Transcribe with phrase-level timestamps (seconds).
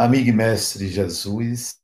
[0.00, 1.78] Amigo e mestre Jesus,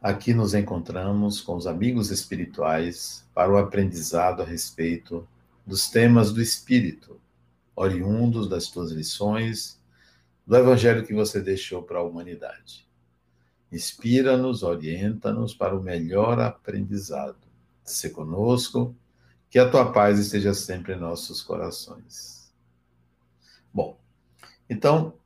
[0.00, 5.26] aqui nos encontramos com os amigos espirituais para o aprendizado a respeito
[5.66, 7.20] dos temas do Espírito,
[7.74, 9.76] oriundos das tuas lições,
[10.46, 12.86] do Evangelho que você deixou para a humanidade.
[13.72, 17.44] Inspira-nos, orienta-nos para o melhor aprendizado.
[17.82, 18.94] Se conosco,
[19.50, 22.52] que a tua paz esteja sempre em nossos corações.
[23.74, 23.98] Bom,
[24.70, 25.18] então,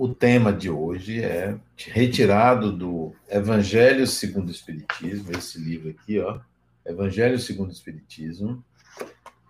[0.00, 6.40] o tema de hoje é retirado do Evangelho segundo o Espiritismo, esse livro aqui, ó,
[6.86, 8.64] Evangelho segundo o Espiritismo,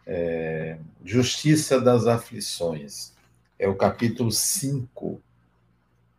[0.04, 3.14] é, Justiça das Aflições.
[3.60, 5.22] É o capítulo 5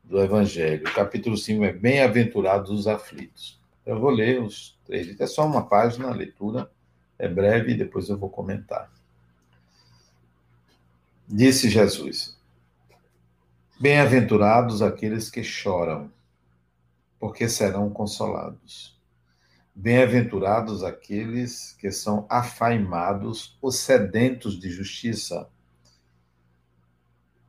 [0.06, 0.88] do Evangelho.
[0.88, 3.60] O capítulo 5 é Bem-aventurados os aflitos.
[3.86, 6.72] Eu vou ler os três, é só uma página, a leitura
[7.20, 8.90] é breve e depois eu vou comentar.
[11.28, 12.40] Disse Jesus:
[13.82, 16.14] Bem-aventurados aqueles que choram,
[17.20, 19.02] porque serão consolados.
[19.74, 25.50] Bem-aventurados aqueles que são afaimados, os sedentos de justiça,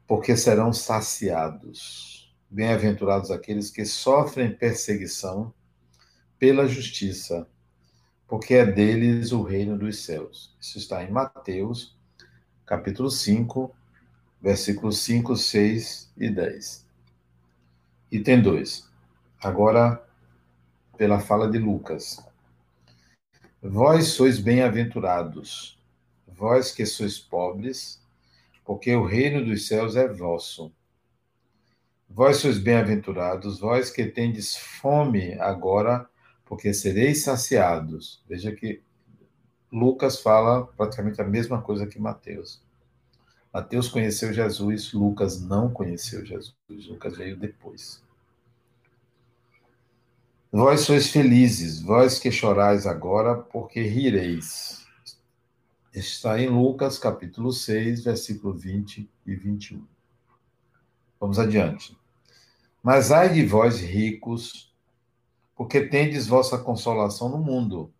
[0.07, 2.35] porque serão saciados.
[2.49, 5.53] Bem-aventurados aqueles que sofrem perseguição
[6.39, 7.47] pela justiça,
[8.27, 10.57] porque é deles o reino dos céus.
[10.59, 11.95] Isso está em Mateus,
[12.65, 13.77] capítulo 5,
[14.43, 16.85] versículos 5, 6 e 10.
[18.11, 18.91] Item 2.
[19.41, 20.05] Agora,
[20.98, 22.19] pela fala de Lucas.
[23.63, 25.79] Vós sois bem-aventurados,
[26.27, 28.03] vós que sois pobres,
[28.65, 30.73] porque o reino dos céus é vosso.
[32.11, 36.09] Vós sois bem-aventurados, vós que tendes fome agora,
[36.45, 38.23] porque sereis saciados.
[38.29, 38.83] Veja que
[39.70, 42.61] Lucas fala praticamente a mesma coisa que Mateus.
[43.53, 46.55] Mateus conheceu Jesus, Lucas não conheceu Jesus.
[46.89, 48.02] Lucas veio depois.
[50.51, 54.86] Vós sois felizes, vós que chorais agora, porque rireis.
[55.92, 59.86] Está em Lucas, capítulo 6, versículo 20 e 21.
[61.20, 61.95] Vamos adiante.
[62.83, 64.74] Mas ai de vós, ricos,
[65.55, 67.92] porque tendes vossa consolação no mundo.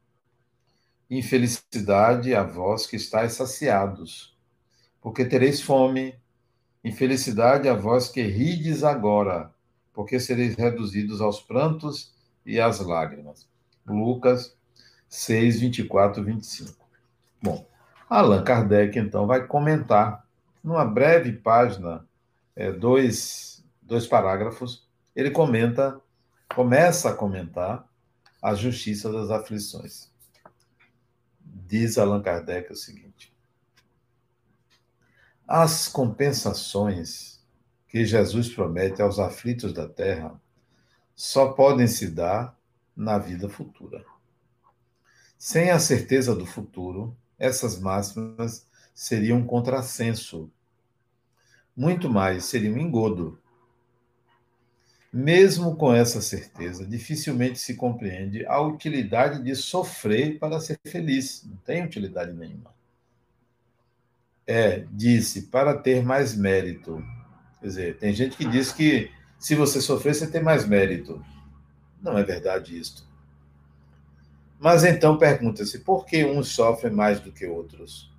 [1.11, 4.32] Infelicidade a vós que estáis saciados
[5.03, 6.15] porque tereis fome.
[6.85, 9.53] Infelicidade a vós que rides agora,
[9.93, 12.13] porque sereis reduzidos aos prantos
[12.45, 13.47] e às lágrimas.
[13.87, 14.57] Lucas
[15.09, 16.85] 6, 24, 25.
[17.41, 17.67] Bom,
[18.09, 20.27] Allan Kardec, então, vai comentar,
[20.63, 22.05] numa breve página,
[22.57, 26.01] é, dois, dois parágrafos, ele comenta,
[26.55, 27.87] começa a comentar
[28.41, 30.11] a justiça das aflições.
[31.45, 33.32] Diz Allan Kardec o seguinte:
[35.55, 37.39] as compensações
[37.87, 40.41] que Jesus promete aos aflitos da terra
[41.15, 42.59] só podem se dar
[42.97, 44.03] na vida futura.
[45.37, 50.51] Sem a certeza do futuro, essas máximas seriam um contrassenso.
[51.77, 53.39] Muito mais, seria um engodo.
[55.13, 61.45] Mesmo com essa certeza, dificilmente se compreende a utilidade de sofrer para ser feliz.
[61.45, 62.72] Não tem utilidade nenhuma.
[64.55, 67.03] É, disse, para ter mais mérito.
[67.59, 71.25] Quer dizer, tem gente que diz que se você sofrer, você tem mais mérito.
[72.03, 73.03] Não é verdade isto.
[74.61, 78.13] Mas então pergunta-se, por que uns sofrem mais do que outros?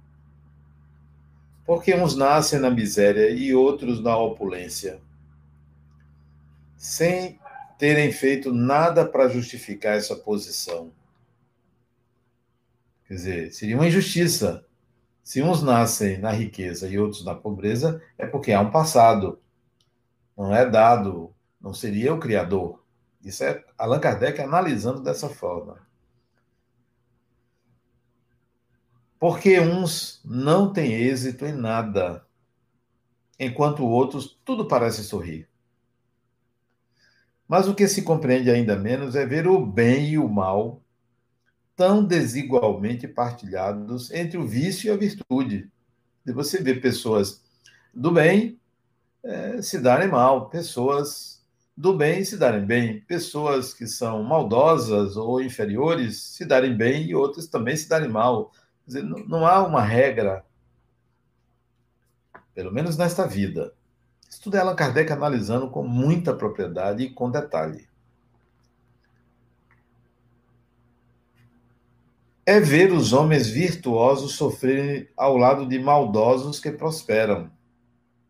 [1.68, 5.00] Por que uns nascem na miséria e outros na opulência?
[6.76, 7.40] Sem
[7.78, 10.92] terem feito nada para justificar essa posição.
[13.08, 14.66] Quer dizer, seria uma injustiça
[15.24, 19.42] se uns nascem na riqueza e outros na pobreza, é porque há um passado.
[20.38, 22.84] Não é dado, não seria o Criador.
[23.24, 25.82] Isso é Allan Kardec analisando dessa forma.
[29.18, 32.26] Porque uns não têm êxito em nada,
[33.40, 35.48] enquanto outros tudo parece sorrir.
[37.48, 40.83] Mas o que se compreende ainda menos é ver o bem e o mal
[41.76, 45.72] tão desigualmente partilhados entre o vício e a virtude.
[46.26, 47.42] E você vê pessoas
[47.94, 48.60] do bem
[49.24, 51.42] é, se darem mal, pessoas
[51.76, 57.16] do bem se darem bem, pessoas que são maldosas ou inferiores se darem bem e
[57.16, 58.52] outras também se darem mal.
[58.84, 60.46] Quer dizer, não, não há uma regra,
[62.54, 63.74] pelo menos nesta vida.
[64.30, 67.88] Isso é Allan Kardec analisando com muita propriedade e com detalhe.
[72.46, 77.52] É ver os homens virtuosos sofrerem ao lado de maldosos que prosperam.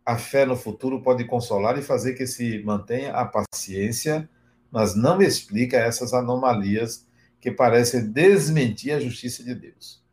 [0.05, 4.29] a fé no futuro pode consolar e fazer que se mantenha a paciência,
[4.69, 7.07] mas não explica essas anomalias
[7.39, 10.03] que parecem desmentir a justiça de Deus.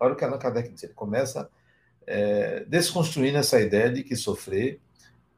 [0.00, 0.82] Olha o que Allan Kardec diz.
[0.82, 1.48] Ele começa
[2.06, 4.80] é, desconstruindo essa ideia de que sofrer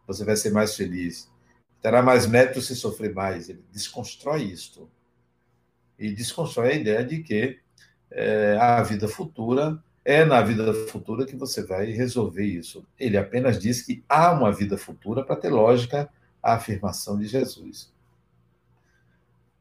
[0.06, 1.30] você vai ser mais feliz.
[1.82, 3.50] Terá mais mérito se sofrer mais.
[3.50, 4.90] Ele desconstrói isto.
[5.98, 7.60] E desconstrói a ideia de que
[8.10, 12.82] é, a vida futura é na vida futura que você vai resolver isso.
[12.98, 16.08] Ele apenas diz que há uma vida futura para ter lógica
[16.42, 17.92] a afirmação de Jesus.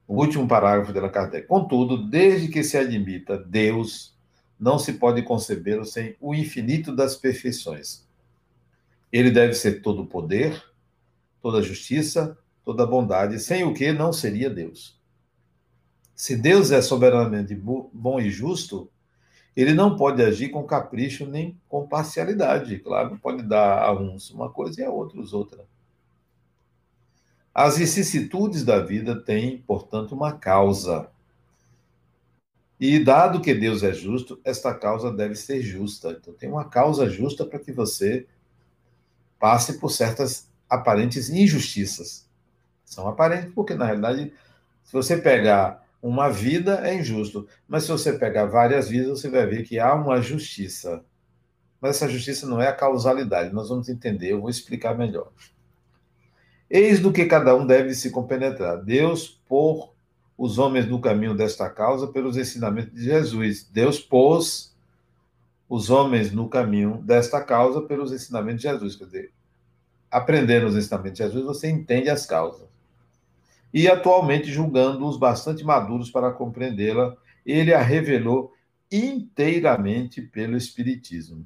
[0.08, 1.48] O último parágrafo de Allan Kardec.
[1.48, 4.16] Contudo, desde que se admita Deus,
[4.58, 8.08] não se pode concebê-lo sem o infinito das perfeições.
[9.12, 10.64] Ele deve ser todo poder,
[11.42, 14.97] toda justiça, toda bondade, sem o que não seria Deus.
[16.18, 18.90] Se Deus é soberanamente bom e justo,
[19.56, 22.80] ele não pode agir com capricho nem com parcialidade.
[22.80, 25.64] Claro, pode dar a uns uma coisa e a outros outra.
[27.54, 31.08] As vicissitudes da vida têm, portanto, uma causa.
[32.80, 36.18] E dado que Deus é justo, esta causa deve ser justa.
[36.20, 38.26] Então, tem uma causa justa para que você
[39.40, 42.28] passe por certas aparentes injustiças.
[42.84, 44.34] São aparentes porque, na realidade,
[44.84, 47.48] se você pegar uma vida é injusto.
[47.68, 51.04] Mas se você pegar várias vidas, você vai ver que há uma justiça.
[51.82, 53.54] Mas essa justiça não é a causalidade.
[53.54, 55.32] Nós vamos entender, eu vou explicar melhor.
[56.70, 58.84] Eis do que cada um deve se compenetrar.
[58.84, 59.94] Deus por
[60.38, 63.68] os homens no caminho desta causa pelos ensinamentos de Jesus.
[63.72, 64.76] Deus pôs
[65.70, 68.96] os homens no caminho desta causa pelos ensinamentos de Jesus.
[68.96, 69.32] Quer dizer,
[70.12, 72.68] aprendendo os ensinamentos de Jesus, você entende as causas
[73.74, 77.16] e atualmente julgando-os bastante maduros para compreendê-la,
[77.46, 78.54] ele a revelou
[78.92, 81.46] inteiramente pelo Espiritismo,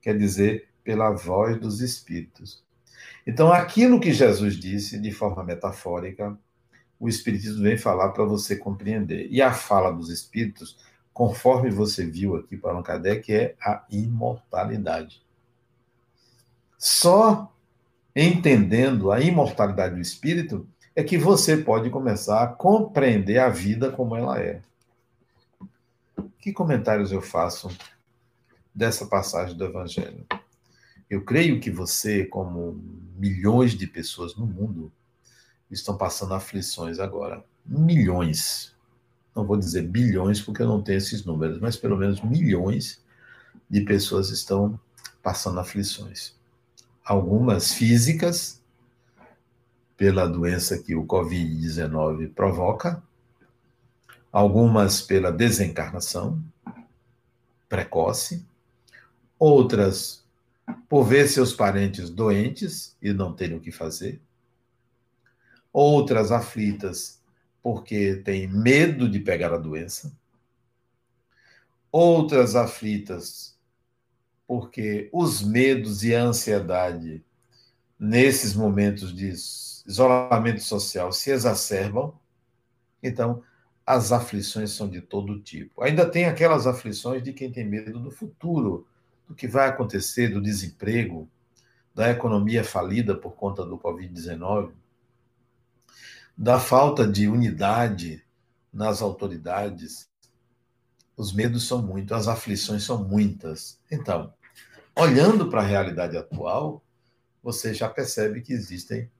[0.00, 2.62] quer dizer, pela voz dos Espíritos.
[3.26, 6.38] Então, aquilo que Jesus disse de forma metafórica,
[6.98, 9.28] o Espiritismo vem falar para você compreender.
[9.30, 10.78] E a fala dos Espíritos,
[11.12, 15.22] conforme você viu aqui para Allan Kardec, é a imortalidade.
[16.78, 17.52] Só
[18.14, 20.66] entendendo a imortalidade do Espírito
[20.98, 24.60] é que você pode começar a compreender a vida como ela é.
[26.40, 27.70] Que comentários eu faço
[28.74, 30.26] dessa passagem do Evangelho?
[31.08, 32.82] Eu creio que você, como
[33.16, 34.90] milhões de pessoas no mundo,
[35.70, 37.44] estão passando aflições agora.
[37.64, 38.74] Milhões.
[39.36, 43.00] Não vou dizer bilhões, porque eu não tenho esses números, mas pelo menos milhões
[43.70, 44.80] de pessoas estão
[45.22, 46.34] passando aflições.
[47.04, 48.60] Algumas físicas,
[49.98, 53.02] pela doença que o Covid-19 provoca,
[54.30, 56.40] algumas pela desencarnação
[57.68, 58.46] precoce,
[59.36, 60.24] outras
[60.88, 64.20] por ver seus parentes doentes e não terem o que fazer,
[65.72, 67.20] outras aflitas
[67.60, 70.16] porque têm medo de pegar a doença,
[71.90, 73.58] outras aflitas
[74.46, 77.22] porque os medos e a ansiedade
[77.98, 79.34] nesses momentos de
[79.88, 82.12] isolamento social se exacerbam,
[83.02, 83.42] então
[83.86, 85.82] as aflições são de todo tipo.
[85.82, 88.86] Ainda tem aquelas aflições de quem tem medo do futuro,
[89.26, 91.26] do que vai acontecer, do desemprego,
[91.94, 94.72] da economia falida por conta do Covid-19,
[96.36, 98.22] da falta de unidade
[98.70, 100.06] nas autoridades.
[101.16, 103.80] Os medos são muitos, as aflições são muitas.
[103.90, 104.34] Então,
[104.94, 106.84] olhando para a realidade atual,
[107.42, 109.10] você já percebe que existem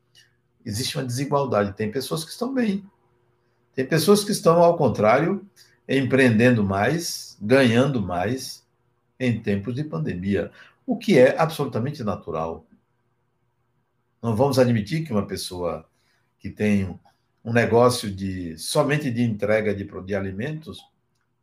[0.68, 1.72] existe uma desigualdade.
[1.72, 2.84] Tem pessoas que estão bem,
[3.74, 5.46] tem pessoas que estão, ao contrário,
[5.88, 8.66] empreendendo mais, ganhando mais
[9.18, 10.50] em tempos de pandemia,
[10.86, 12.66] o que é absolutamente natural.
[14.22, 15.88] Não vamos admitir que uma pessoa
[16.38, 16.98] que tem
[17.44, 20.84] um negócio de somente de entrega de, de alimentos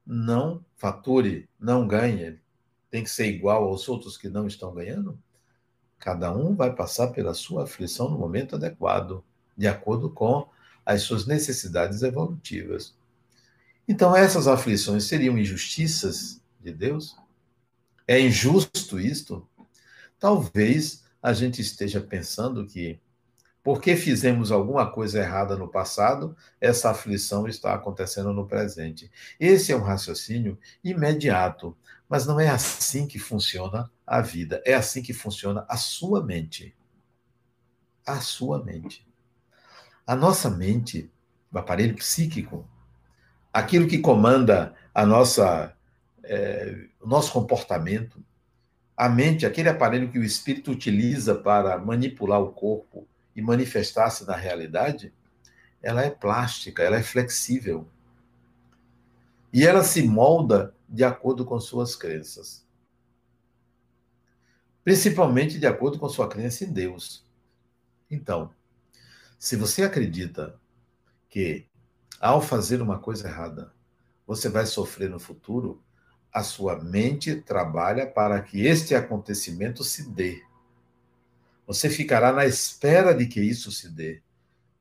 [0.05, 2.37] não fature, não ganhe,
[2.91, 5.17] tem que ser igual aos outros que não estão ganhando?
[6.05, 9.23] Cada um vai passar pela sua aflição no momento adequado,
[9.57, 10.47] de acordo com
[10.85, 12.93] as suas necessidades evolutivas.
[13.87, 17.17] Então, essas aflições seriam injustiças de Deus?
[18.07, 19.49] É injusto isto?
[20.19, 22.99] Talvez a gente esteja pensando que,
[23.63, 29.09] porque fizemos alguma coisa errada no passado, essa aflição está acontecendo no presente.
[29.39, 31.75] Esse é um raciocínio imediato,
[32.09, 34.61] mas não é assim que funciona a vida.
[34.65, 36.75] É assim que funciona a sua mente.
[38.05, 39.07] A sua mente.
[40.05, 41.11] A nossa mente,
[41.51, 42.67] o aparelho psíquico,
[43.51, 45.75] aquilo que comanda a nossa,
[46.23, 48.23] é, o nosso comportamento,
[48.97, 54.35] A mente, aquele aparelho que o espírito utiliza para manipular o corpo e manifestar-se na
[54.35, 55.13] realidade,
[55.81, 57.87] ela é plástica, ela é flexível.
[59.51, 62.65] E ela se molda de acordo com suas crenças.
[64.83, 67.25] Principalmente de acordo com sua crença em Deus.
[68.09, 68.53] Então,
[69.37, 70.59] se você acredita
[71.29, 71.67] que
[72.19, 73.73] ao fazer uma coisa errada,
[74.25, 75.83] você vai sofrer no futuro,
[76.31, 80.43] a sua mente trabalha para que este acontecimento se dê.
[81.65, 84.21] Você ficará na espera de que isso se dê.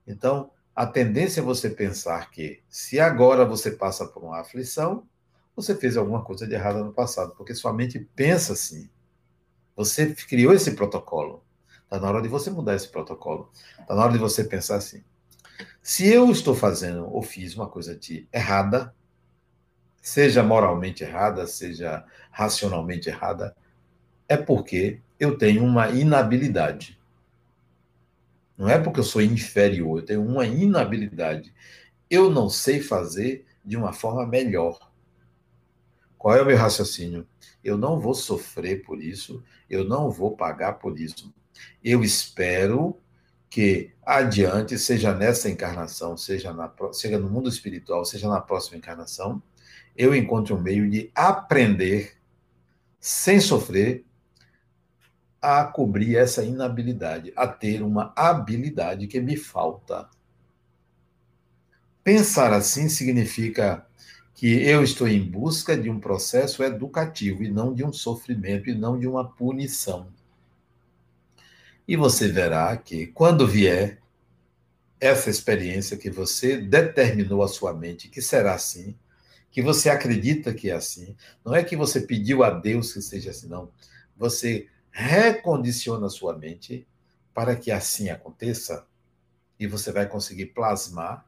[0.06, 5.06] Então, a tendência é você pensar que, se agora você passa por uma aflição,
[5.54, 8.88] você fez alguma coisa de errado no passado, porque sua mente pensa assim.
[9.76, 11.44] Você criou esse protocolo.
[11.84, 13.50] Está na hora de você mudar esse protocolo.
[13.78, 15.02] Está na hora de você pensar assim:
[15.82, 18.94] se eu estou fazendo ou fiz uma coisa de errada,
[20.00, 23.56] seja moralmente errada, seja racionalmente errada,
[24.28, 26.98] é porque eu tenho uma inabilidade.
[28.56, 31.54] Não é porque eu sou inferior, eu tenho uma inabilidade.
[32.08, 34.93] Eu não sei fazer de uma forma melhor.
[36.24, 37.28] Qual é o meu raciocínio?
[37.62, 41.30] Eu não vou sofrer por isso, eu não vou pagar por isso.
[41.84, 42.98] Eu espero
[43.50, 49.42] que adiante, seja nessa encarnação, seja, na, seja no mundo espiritual, seja na próxima encarnação,
[49.94, 52.16] eu encontre um meio de aprender,
[52.98, 54.02] sem sofrer,
[55.42, 60.08] a cobrir essa inabilidade, a ter uma habilidade que me falta.
[62.02, 63.86] Pensar assim significa
[64.44, 68.74] que eu estou em busca de um processo educativo e não de um sofrimento e
[68.74, 70.08] não de uma punição.
[71.88, 74.02] E você verá que quando vier
[75.00, 78.94] essa experiência que você determinou a sua mente que será assim,
[79.50, 83.30] que você acredita que é assim, não é que você pediu a Deus que seja
[83.30, 83.70] assim, não.
[84.14, 86.86] Você recondiciona a sua mente
[87.32, 88.86] para que assim aconteça
[89.58, 91.24] e você vai conseguir plasmar,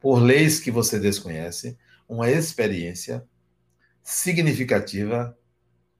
[0.00, 3.26] por leis que você desconhece, uma experiência
[4.02, 5.36] significativa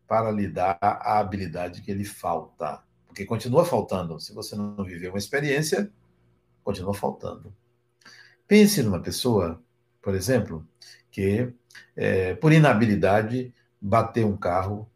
[0.06, 2.82] para lhe dar a habilidade que lhe falta.
[3.06, 4.20] Porque continua faltando.
[4.20, 5.90] Se você não viveu uma experiência,
[6.62, 7.54] continua faltando.
[8.46, 9.62] Pense numa pessoa,
[10.02, 10.66] por exemplo,
[11.10, 11.52] que
[11.96, 14.90] é, por inabilidade bateu um carro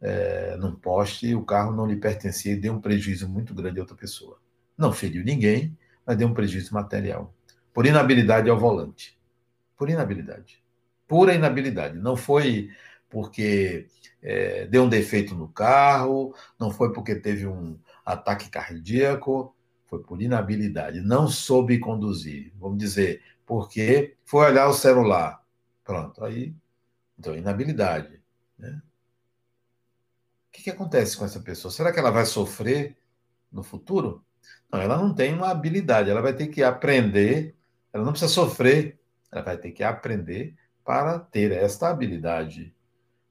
[0.00, 3.78] é, num poste e o carro não lhe pertencia e deu um prejuízo muito grande
[3.78, 4.38] a outra pessoa.
[4.76, 7.34] Não feriu ninguém, mas deu um prejuízo material.
[7.72, 9.18] Por inabilidade ao volante.
[9.76, 10.62] Por inabilidade.
[11.06, 11.98] Pura inabilidade.
[11.98, 12.70] Não foi
[13.08, 13.86] porque
[14.22, 19.54] é, deu um defeito no carro, não foi porque teve um ataque cardíaco,
[19.86, 21.00] foi por inabilidade.
[21.00, 22.52] Não soube conduzir.
[22.56, 25.42] Vamos dizer, porque foi olhar o celular.
[25.84, 26.54] Pronto, aí.
[27.18, 28.20] Então, inabilidade.
[28.58, 28.80] Né?
[30.48, 31.70] O que, que acontece com essa pessoa?
[31.70, 32.96] Será que ela vai sofrer
[33.52, 34.24] no futuro?
[34.72, 37.54] Não, ela não tem uma habilidade, ela vai ter que aprender,
[37.92, 38.98] ela não precisa sofrer,
[39.34, 42.74] ela vai ter que aprender para ter esta habilidade.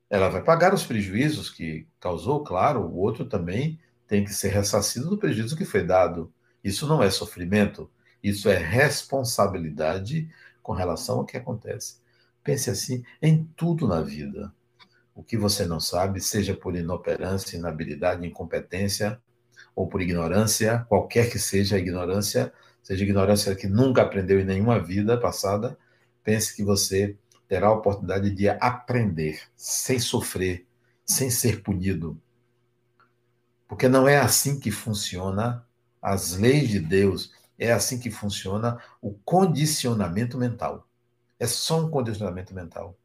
[0.09, 5.09] Ela vai pagar os prejuízos que causou, claro, o outro também tem que ser ressarcido
[5.09, 6.31] do prejuízo que foi dado.
[6.63, 7.89] Isso não é sofrimento,
[8.21, 10.29] isso é responsabilidade
[10.61, 12.01] com relação ao que acontece.
[12.43, 14.53] Pense assim em tudo na vida.
[15.15, 19.21] O que você não sabe, seja por inoperância, inabilidade, incompetência
[19.75, 24.79] ou por ignorância, qualquer que seja a ignorância, seja ignorância que nunca aprendeu em nenhuma
[24.79, 25.77] vida passada,
[26.23, 30.65] pense que você terá a oportunidade de aprender sem sofrer,
[31.05, 32.19] sem ser punido.
[33.67, 35.65] Porque não é assim que funciona
[36.01, 40.87] as leis de Deus, é assim que funciona o condicionamento mental.
[41.39, 42.97] É só um condicionamento mental.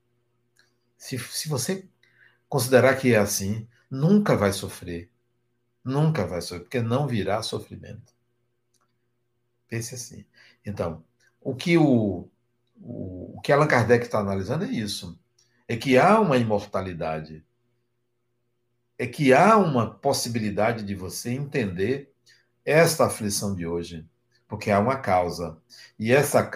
[0.97, 1.89] Se, se você
[2.49, 5.11] considerar que é assim, nunca vai sofrer.
[5.85, 8.13] Nunca vai sofrer, porque não virá sofrimento.
[9.69, 10.25] Pense assim.
[10.65, 11.05] Então,
[11.41, 12.29] o que o,
[12.81, 15.19] o, que Allan Kardec está analisando é isso.
[15.67, 17.45] É que há uma imortalidade.
[18.99, 22.13] É que há uma possibilidade de você entender
[22.65, 24.07] esta aflição de hoje.
[24.47, 25.59] Porque há uma causa.
[25.99, 26.51] E essa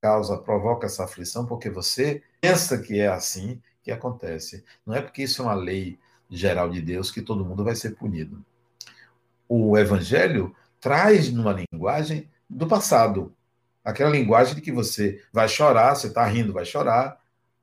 [0.00, 4.64] causa provoca essa aflição porque você pensa que é assim que acontece.
[4.84, 5.98] Não é porque isso é uma lei
[6.30, 8.44] geral de Deus que todo mundo vai ser punido.
[9.48, 13.35] O evangelho traz numa linguagem do passado,
[13.86, 17.20] aquela linguagem de que você vai chorar, você está rindo, vai chorar,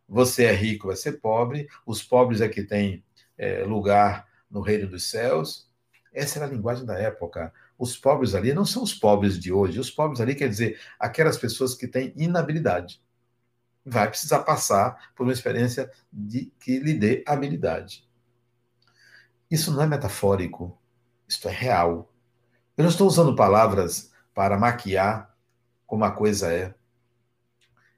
[0.08, 3.04] você é rico, vai ser pobre, os pobres é que têm
[3.38, 5.70] é, lugar no reino dos céus.
[6.14, 7.52] Essa era a linguagem da época.
[7.78, 9.80] Os pobres ali não são os pobres de hoje.
[9.80, 13.02] Os pobres ali quer dizer aquelas pessoas que têm inabilidade.
[13.86, 18.08] vai precisar passar por uma experiência de, que lhe dê habilidade.
[19.52, 20.78] Isso não é metafórico,
[21.28, 22.10] isto é real.
[22.78, 25.33] Eu não estou usando palavras para maquiar
[25.94, 26.74] como a coisa é.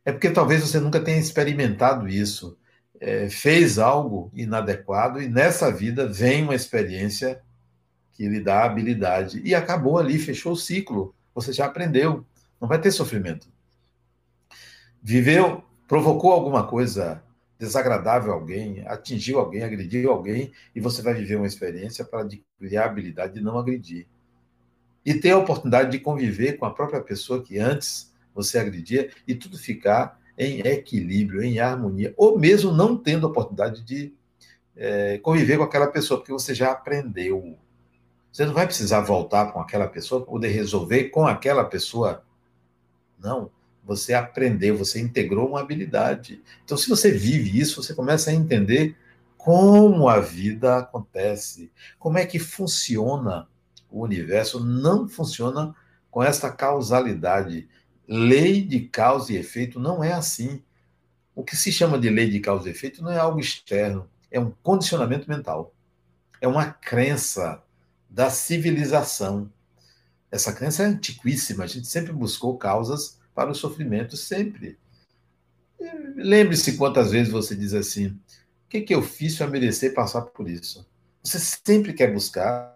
[0.04, 2.58] É porque talvez você nunca tenha experimentado isso,
[3.00, 7.42] é, fez algo inadequado e nessa vida vem uma experiência
[8.12, 11.16] que lhe dá habilidade e acabou ali, fechou o ciclo.
[11.34, 12.26] Você já aprendeu,
[12.60, 13.48] não vai ter sofrimento.
[15.02, 17.24] Viveu, provocou alguma coisa
[17.58, 22.76] desagradável a alguém, atingiu alguém, agrediu alguém, e você vai viver uma experiência para adquirir
[22.76, 24.06] a habilidade de não agredir.
[25.06, 29.36] E ter a oportunidade de conviver com a própria pessoa que antes você agredia e
[29.36, 34.14] tudo ficar em equilíbrio, em harmonia, ou mesmo não tendo a oportunidade de
[34.76, 37.58] é, conviver com aquela pessoa, porque você já aprendeu.
[38.32, 42.24] Você não vai precisar voltar com aquela pessoa, poder resolver com aquela pessoa.
[43.18, 43.50] Não.
[43.86, 46.42] Você aprendeu, você integrou uma habilidade.
[46.64, 48.98] Então, se você vive isso, você começa a entender
[49.38, 53.48] como a vida acontece, como é que funciona
[53.96, 54.64] o universo.
[54.64, 55.74] Não funciona
[56.12, 57.68] com essa causalidade.
[58.08, 60.62] Lei de causa e efeito não é assim.
[61.34, 64.40] O que se chama de lei de causa e efeito não é algo externo, é
[64.40, 65.74] um condicionamento mental.
[66.40, 67.62] É uma crença
[68.10, 69.52] da civilização.
[70.32, 74.78] Essa crença é antiquíssima, a gente sempre buscou causas para o sofrimento, sempre.
[76.16, 80.50] Lembre-se quantas vezes você diz assim: o que, que eu fiz para merecer passar por
[80.50, 80.86] isso?
[81.24, 82.76] Você sempre quer buscar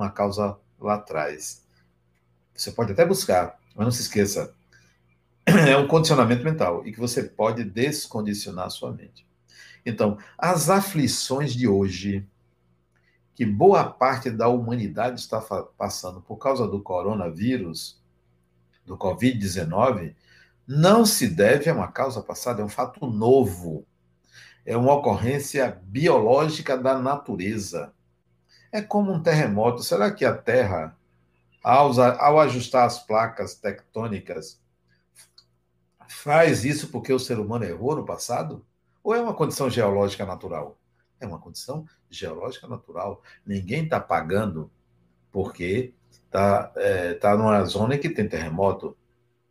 [0.00, 1.64] uma causa lá atrás.
[2.54, 4.54] Você pode até buscar, mas não se esqueça:
[5.46, 9.26] é um condicionamento mental e que você pode descondicionar a sua mente.
[9.84, 12.26] Então, as aflições de hoje,
[13.34, 15.40] que boa parte da humanidade está
[15.78, 17.98] passando por causa do coronavírus,
[18.84, 20.14] do Covid-19,
[20.66, 23.86] não se deve a uma causa passada, é um fato novo.
[24.64, 27.92] É uma ocorrência biológica da natureza.
[28.72, 29.82] É como um terremoto.
[29.82, 30.96] Será que a Terra,
[31.62, 34.60] ao, ajustar as placas tectônicas,
[36.08, 38.64] faz isso porque o ser humano errou no passado?
[39.02, 40.78] Ou é uma condição geológica natural?
[41.18, 43.22] É uma condição geológica natural.
[43.44, 44.70] Ninguém está pagando
[45.32, 48.96] porque está é, tá numa zona que tem terremoto.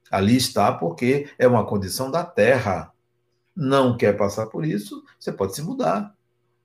[0.09, 2.93] Ali está porque é uma condição da Terra.
[3.55, 6.15] Não quer passar por isso, você pode se mudar.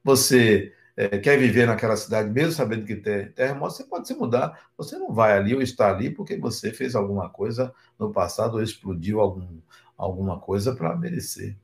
[0.02, 4.68] Você é, quer viver naquela cidade, mesmo sabendo que tem terremoto, você pode se mudar.
[4.76, 8.62] Você não vai ali ou está ali porque você fez alguma coisa no passado ou
[8.62, 9.58] explodiu algum,
[9.96, 11.56] alguma coisa para merecer.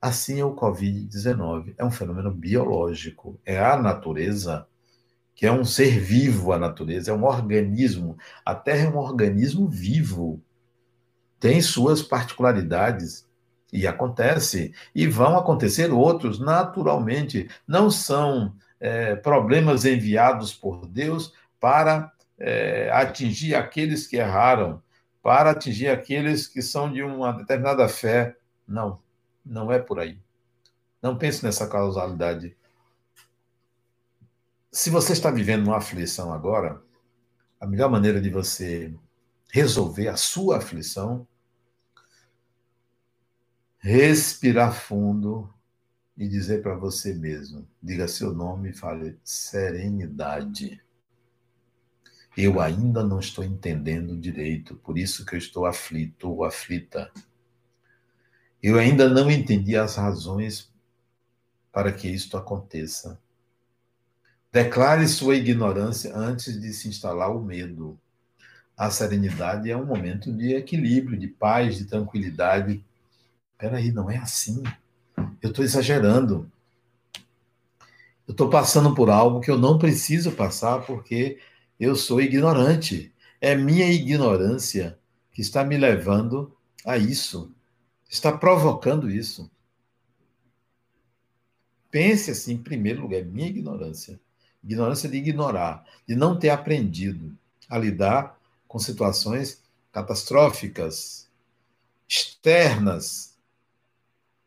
[0.00, 1.74] Assim é o Covid-19.
[1.76, 3.38] É um fenômeno biológico.
[3.44, 4.66] É a natureza,
[5.34, 8.16] que é um ser vivo, a natureza, é um organismo.
[8.44, 10.42] A Terra é um organismo vivo.
[11.38, 13.28] Tem suas particularidades
[13.72, 14.74] e acontece.
[14.94, 17.48] E vão acontecer outros naturalmente.
[17.66, 24.82] Não são é, problemas enviados por Deus para é, atingir aqueles que erraram,
[25.22, 28.36] para atingir aqueles que são de uma determinada fé.
[28.68, 29.00] Não,
[29.44, 30.18] não é por aí.
[31.00, 32.56] Não pense nessa causalidade.
[34.70, 36.80] Se você está vivendo uma aflição agora,
[37.60, 38.92] a melhor maneira de você
[39.52, 41.26] resolver a sua aflição
[43.82, 45.52] respirar fundo
[46.16, 50.80] e dizer para você mesmo, diga seu nome e fale serenidade.
[52.36, 57.10] Eu ainda não estou entendendo direito, por isso que eu estou aflito ou aflita.
[58.62, 60.72] Eu ainda não entendi as razões
[61.72, 63.20] para que isto aconteça.
[64.52, 67.98] Declare sua ignorância antes de se instalar o medo.
[68.76, 72.84] A serenidade é um momento de equilíbrio, de paz, de tranquilidade,
[73.62, 74.60] peraí, não é assim.
[75.40, 76.50] Eu estou exagerando.
[78.26, 81.38] Eu estou passando por algo que eu não preciso passar porque
[81.78, 83.14] eu sou ignorante.
[83.40, 84.98] É minha ignorância
[85.30, 86.52] que está me levando
[86.84, 87.54] a isso,
[88.10, 89.48] está provocando isso.
[91.88, 94.20] Pense assim, em primeiro lugar, é minha ignorância.
[94.64, 97.32] Ignorância de ignorar, de não ter aprendido
[97.68, 101.28] a lidar com situações catastróficas,
[102.08, 103.31] externas,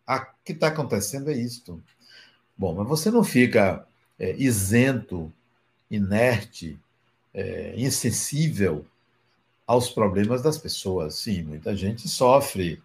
[0.08, 1.82] o que está acontecendo é isto.
[2.58, 3.86] Bom, mas você não fica
[4.20, 5.32] é, isento,
[5.90, 6.78] inerte,
[7.34, 8.86] é, insensível
[9.68, 11.16] aos problemas das pessoas.
[11.16, 12.82] Sim, muita gente sofre,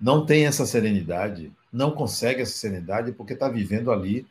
[0.00, 4.26] não tem essa serenidade, não consegue essa serenidade porque está vivendo ali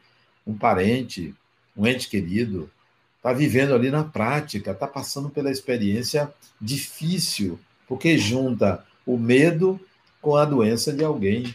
[0.45, 1.35] um parente,
[1.75, 2.71] um ente querido,
[3.17, 9.79] está vivendo ali na prática, está passando pela experiência difícil, porque junta o medo
[10.21, 11.53] com a doença de alguém.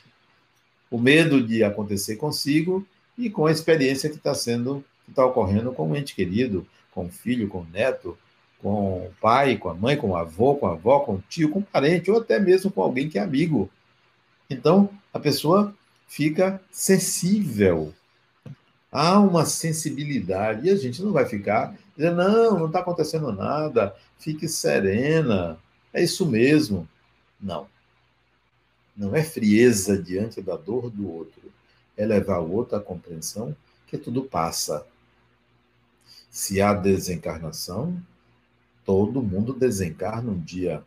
[0.92, 5.72] O medo de acontecer consigo e com a experiência que está sendo, que está ocorrendo
[5.72, 8.16] com um ente querido, com o filho, com o neto,
[8.60, 11.48] com o pai, com a mãe, com o avô, com a avó, com o tio,
[11.48, 13.70] com o parente, ou até mesmo com alguém que é amigo.
[14.50, 15.74] Então, a pessoa
[16.06, 17.94] fica sensível.
[18.90, 20.68] Há uma sensibilidade.
[20.68, 25.58] E a gente não vai ficar dizendo, não, não está acontecendo nada, fique serena,
[25.90, 26.86] é isso mesmo.
[27.40, 27.66] Não.
[28.96, 31.42] Não é frieza diante da dor do outro,
[31.96, 34.86] é levar o outro à compreensão que tudo passa.
[36.30, 38.02] Se há desencarnação,
[38.84, 40.82] todo mundo desencarna um dia.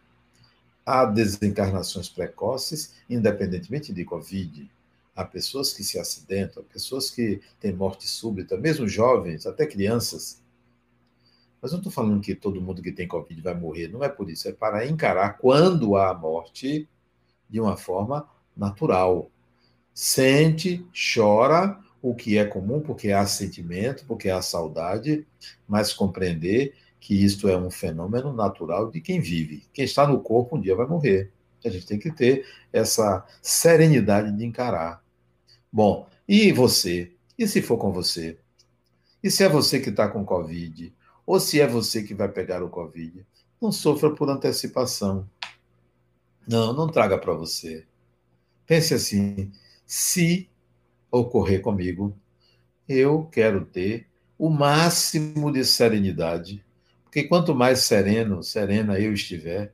[0.86, 4.70] Há desencarnações precoces, independentemente de Covid.
[5.16, 10.42] Há pessoas que se acidentam, pessoas que têm morte súbita, mesmo jovens, até crianças.
[11.62, 14.30] Mas não estou falando que todo mundo que tem Covid vai morrer, não é por
[14.30, 16.88] isso, é para encarar quando há morte
[17.50, 19.30] de uma forma natural.
[19.94, 25.26] Sente, chora, o que é comum, porque há sentimento, porque há saudade,
[25.68, 29.64] mas compreender que isto é um fenômeno natural de quem vive.
[29.74, 31.32] Quem está no corpo um dia vai morrer.
[31.64, 35.04] A gente tem que ter essa serenidade de encarar.
[35.72, 37.12] Bom, e você?
[37.38, 38.38] E se for com você?
[39.24, 40.94] E se é você que está com Covid?
[41.26, 43.26] Ou se é você que vai pegar o Covid?
[43.60, 45.28] Não sofra por antecipação.
[46.48, 47.86] Não, não traga para você.
[48.66, 49.52] Pense assim:
[49.86, 50.50] se
[51.12, 52.16] ocorrer comigo,
[52.88, 56.66] eu quero ter o máximo de serenidade
[57.16, 59.72] porque quanto mais sereno, serena eu estiver,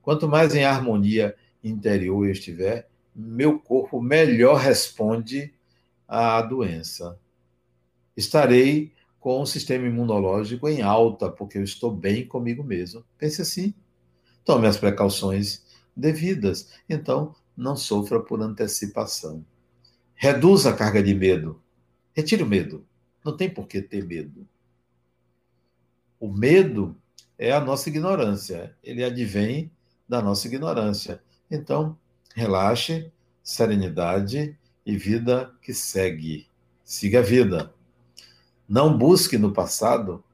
[0.00, 5.52] quanto mais em harmonia interior eu estiver, meu corpo melhor responde
[6.08, 7.18] à doença.
[8.16, 13.04] Estarei com o sistema imunológico em alta, porque eu estou bem comigo mesmo.
[13.18, 13.74] Pense assim.
[14.42, 15.62] Tome as precauções
[15.98, 16.70] devidas.
[16.88, 19.44] Então, não sofra por antecipação.
[20.14, 21.60] Reduza a carga de medo.
[22.12, 22.86] Retire o medo.
[23.24, 24.46] Não tem por que ter medo.
[26.20, 26.96] O medo
[27.36, 29.70] é a nossa ignorância, ele advém
[30.08, 31.22] da nossa ignorância.
[31.48, 31.96] Então,
[32.34, 36.48] relaxe, serenidade e vida que segue.
[36.84, 37.72] Siga a vida.
[38.68, 40.24] Não busque no passado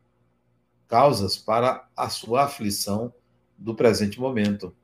[0.89, 3.13] causas para a sua aflição
[3.59, 4.75] do presente momento,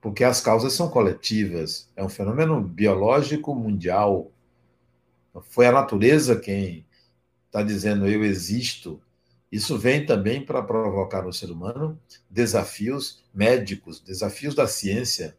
[0.00, 4.30] porque as causas são coletivas, é um fenômeno biológico mundial.
[5.42, 6.86] Foi a natureza quem
[7.46, 9.00] está dizendo eu existo,
[9.50, 15.36] isso vem também para provocar no ser humano desafios médicos, desafios da ciência.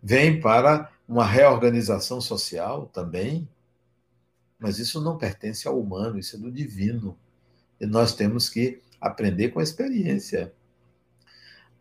[0.00, 3.48] Vem para uma reorganização social também,
[4.58, 7.18] mas isso não pertence ao humano, isso é do divino.
[7.80, 10.52] E nós temos que aprender com a experiência.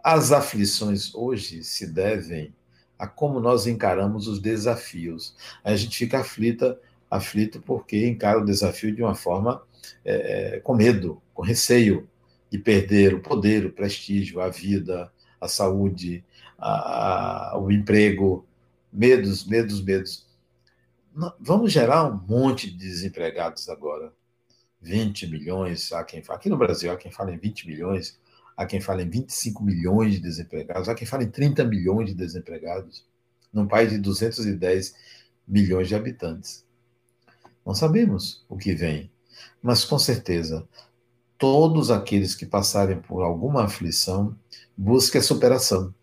[0.09, 2.55] As aflições hoje se devem
[2.97, 5.35] a como nós encaramos os desafios.
[5.61, 6.79] a gente fica aflita,
[7.11, 9.61] aflito porque encara o desafio de uma forma
[10.05, 12.07] é, com medo, com receio
[12.49, 16.23] de perder o poder, o prestígio, a vida, a saúde,
[16.57, 18.47] a, a, o emprego,
[18.89, 20.25] medos, medos, medos.
[21.37, 24.13] Vamos gerar um monte de desempregados agora.
[24.79, 28.17] 20 milhões, há quem fala, aqui no Brasil, há quem fala em 20 milhões,
[28.57, 32.15] há quem fala em 25 milhões de desempregados, há quem fala em 30 milhões de
[32.15, 33.05] desempregados,
[33.53, 34.95] num país de 210
[35.47, 36.65] milhões de habitantes.
[37.63, 39.11] Não sabemos o que vem,
[39.61, 40.67] mas com certeza
[41.37, 44.35] todos aqueles que passarem por alguma aflição,
[44.75, 45.93] busque a superação.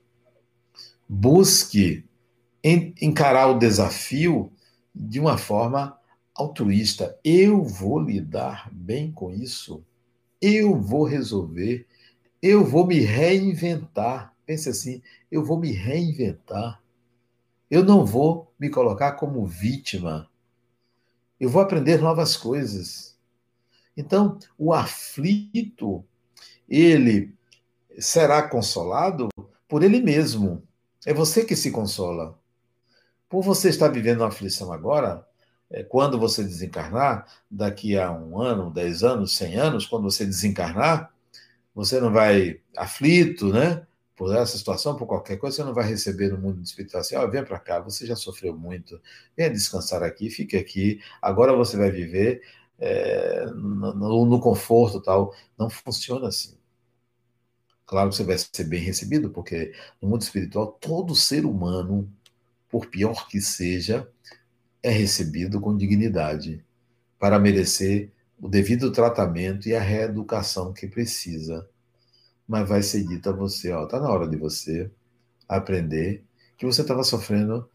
[1.09, 2.05] Busque
[2.63, 4.51] encarar o desafio
[4.95, 5.99] de uma forma
[6.35, 7.19] altruísta.
[7.25, 9.83] Eu vou lidar bem com isso.
[10.41, 11.87] Eu vou resolver.
[12.47, 14.35] Eu vou me reinventar.
[14.45, 15.01] Pense assim,
[15.33, 16.79] eu vou me reinventar.
[17.71, 20.29] Eu não vou me colocar como vítima.
[21.41, 23.17] Eu vou aprender novas coisas.
[23.97, 26.05] Então, o aflito,
[26.69, 27.35] ele
[27.99, 29.29] será consolado
[29.67, 30.63] por ele mesmo.
[31.07, 32.39] É você que se consola.
[33.27, 35.27] Por você estar vivendo uma aflição agora,
[35.71, 41.14] é, quando você desencarnar, daqui a um ano, dez anos, cem anos, quando você desencarnar,
[41.75, 43.87] você não vai aflito, né?
[44.17, 47.29] Por essa situação, por qualquer coisa, você não vai receber no mundo espiritual assim, oh,
[47.29, 49.01] vem para cá, você já sofreu muito,
[49.37, 52.41] venha descansar aqui, fique aqui, agora você vai viver
[52.79, 55.35] é, no, no conforto tal.
[55.59, 56.57] Não funciona assim.
[57.87, 62.11] Claro que você vai ser bem recebido, porque no mundo espiritual, todo ser humano,
[62.69, 64.09] por pior que seja,
[64.83, 66.65] é recebido com dignidade
[67.19, 68.11] para merecer
[68.41, 71.69] o devido tratamento e a reeducação que precisa.
[72.47, 74.91] Mas vai ser dito a você, ó, tá na hora de você
[75.49, 76.25] aprender
[76.57, 77.69] que você estava sofrendo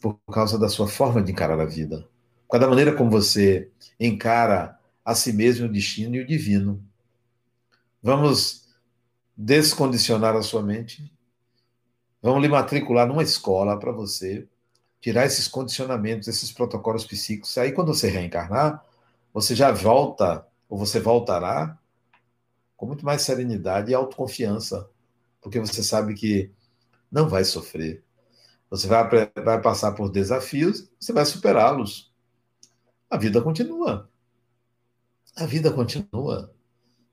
[0.00, 2.08] por causa da sua forma de encarar a vida,
[2.46, 6.82] por causa da maneira como você encara a si mesmo, o destino e o divino.
[8.02, 8.68] Vamos
[9.36, 11.10] descondicionar a sua mente.
[12.22, 14.46] Vamos lhe matricular numa escola para você
[15.00, 17.56] tirar esses condicionamentos, esses protocolos psíquicos.
[17.56, 18.84] Aí, quando você reencarnar,
[19.32, 21.78] você já volta, ou você voltará
[22.76, 24.88] com muito mais serenidade e autoconfiança,
[25.40, 26.50] porque você sabe que
[27.10, 28.02] não vai sofrer.
[28.70, 29.02] Você vai,
[29.44, 32.12] vai passar por desafios, você vai superá-los.
[33.10, 34.08] A vida continua.
[35.36, 36.54] A vida continua.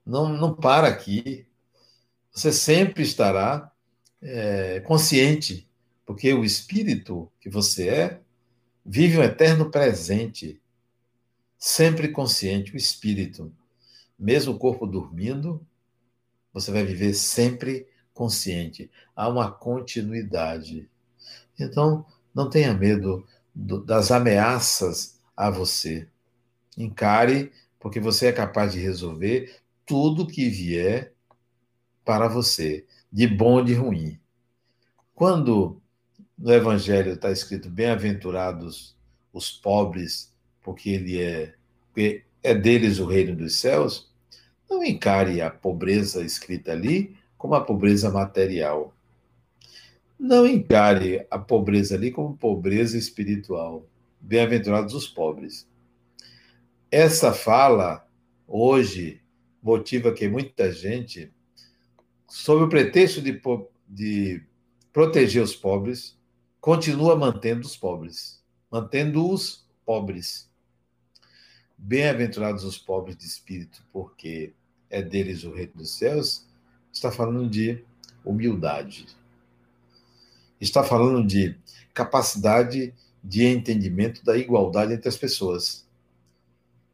[0.05, 1.47] Não, não para aqui.
[2.31, 3.71] Você sempre estará
[4.21, 5.67] é, consciente,
[6.05, 8.21] porque o espírito que você é
[8.85, 10.61] vive um eterno presente,
[11.57, 13.51] sempre consciente, o espírito.
[14.17, 15.65] Mesmo o corpo dormindo,
[16.53, 18.89] você vai viver sempre consciente.
[19.15, 20.89] Há uma continuidade.
[21.59, 26.07] Então, não tenha medo do, das ameaças a você.
[26.77, 31.13] Encare, porque você é capaz de resolver tudo que vier
[32.03, 34.19] para você, de bom ou de ruim.
[35.13, 35.81] Quando
[36.37, 38.95] no Evangelho está escrito bem-aventurados
[39.33, 40.33] os pobres,
[40.67, 41.53] porque ele é,
[42.43, 44.11] é deles o reino dos céus,
[44.69, 48.93] não encare a pobreza escrita ali como a pobreza material.
[50.19, 53.85] Não encare a pobreza ali como pobreza espiritual.
[54.19, 55.65] Bem-aventurados os pobres.
[56.91, 58.05] Essa fala,
[58.45, 59.21] hoje,
[59.63, 61.31] motiva que muita gente,
[62.27, 63.41] sob o pretexto de,
[63.87, 64.43] de
[64.91, 66.19] proteger os pobres,
[66.59, 70.47] continua mantendo os pobres, mantendo-os pobres.
[71.77, 74.53] Bem-aventurados os pobres de espírito, porque
[74.89, 76.45] é deles o reino dos céus,
[76.91, 77.83] está falando de
[78.25, 79.05] humildade
[80.59, 81.55] está falando de
[81.93, 85.85] capacidade de entendimento da igualdade entre as pessoas.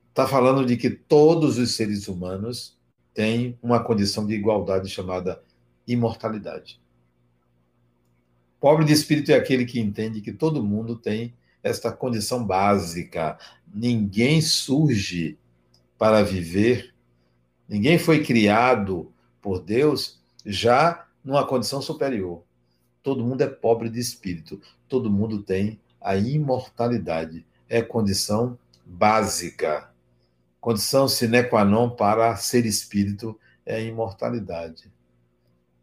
[0.10, 2.78] Está falando de que todos os seres humanos
[3.14, 5.42] têm uma condição de igualdade chamada
[5.88, 6.80] imortalidade.
[8.60, 13.38] Pobre de espírito é aquele que entende que todo mundo tem esta condição básica.
[13.74, 15.38] Ninguém surge
[15.98, 16.94] para viver,
[17.68, 22.44] ninguém foi criado por Deus já numa condição superior.
[23.02, 24.62] Todo mundo é pobre de espírito.
[24.88, 27.46] Todo mundo tem a imortalidade.
[27.70, 29.90] É condição básica.
[30.60, 34.92] Condição sine qua non para ser espírito é a imortalidade.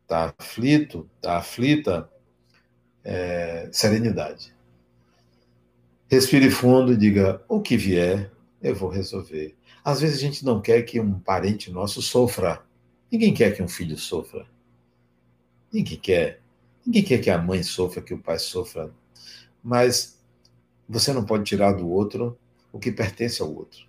[0.03, 2.11] Está aflito, está aflita,
[3.05, 4.55] é, serenidade.
[6.11, 9.57] Respire fundo e diga: o que vier, eu vou resolver.
[9.85, 12.65] Às vezes a gente não quer que um parente nosso sofra.
[13.11, 14.45] Ninguém quer que um filho sofra.
[15.73, 16.43] Ninguém quer.
[16.85, 18.93] Ninguém quer que a mãe sofra, que o pai sofra,
[19.63, 20.19] mas
[20.89, 22.37] você não pode tirar do outro
[22.73, 23.87] o que pertence ao outro.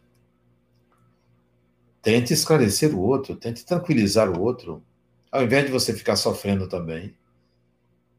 [2.03, 4.83] Tente esclarecer o outro, tente tranquilizar o outro,
[5.31, 7.15] ao invés de você ficar sofrendo também.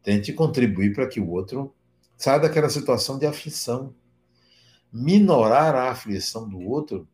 [0.03, 1.73] Tente contribuir para que o outro
[2.17, 3.95] saia daquela situação de aflição.
[4.93, 7.09] Minorar a aflição do outro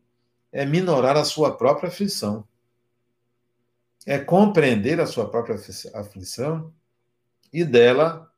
[0.51, 2.47] é minorar a sua própria aflição.
[4.05, 5.57] É compreender a sua própria
[5.93, 6.73] aflição
[7.51, 8.31] e dela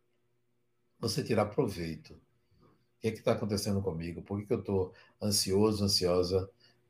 [0.99, 2.13] você tirar proveito.
[2.13, 2.19] O
[3.01, 4.21] que é está acontecendo comigo?
[4.21, 6.49] Por que, que eu estou ansioso, ansiosa?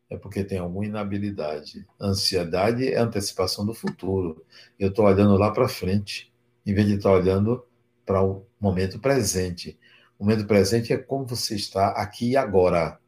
[0.09, 1.87] É porque tem alguma inabilidade.
[1.99, 4.45] ansiedade é antecipação do futuro.
[4.77, 6.33] Eu estou olhando lá para frente,
[6.65, 7.65] em vez de estar olhando
[8.05, 9.79] para o momento presente.
[10.17, 12.99] O momento presente é como você está aqui e agora.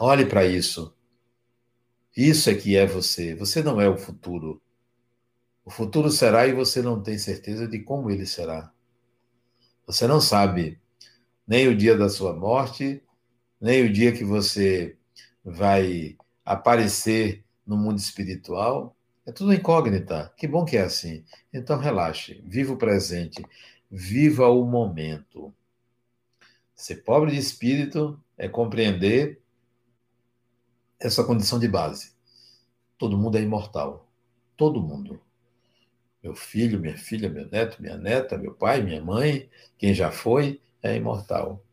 [0.00, 0.94] Olhe para isso.
[2.16, 3.34] Isso é que é você.
[3.34, 4.62] Você não é o futuro.
[5.64, 8.72] O futuro será e você não tem certeza de como ele será.
[9.86, 10.80] Você não sabe
[11.46, 13.02] nem o dia da sua morte,
[13.60, 14.96] nem o dia que você
[15.44, 18.95] vai aparecer no mundo espiritual.
[19.26, 20.32] É tudo incógnita.
[20.36, 21.24] Que bom que é assim.
[21.52, 23.44] Então relaxe, viva o presente,
[23.90, 25.52] viva o momento.
[26.74, 29.40] Ser pobre de espírito é compreender
[31.00, 32.14] essa condição de base.
[32.96, 34.08] Todo mundo é imortal.
[34.56, 35.20] Todo mundo
[36.26, 40.60] meu filho, minha filha, meu neto, minha neta, meu pai, minha mãe, quem já foi,
[40.82, 41.64] é imortal.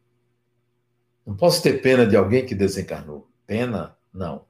[1.25, 3.27] Não posso ter pena de alguém que desencarnou.
[3.47, 3.97] Pena?
[4.13, 4.45] Não.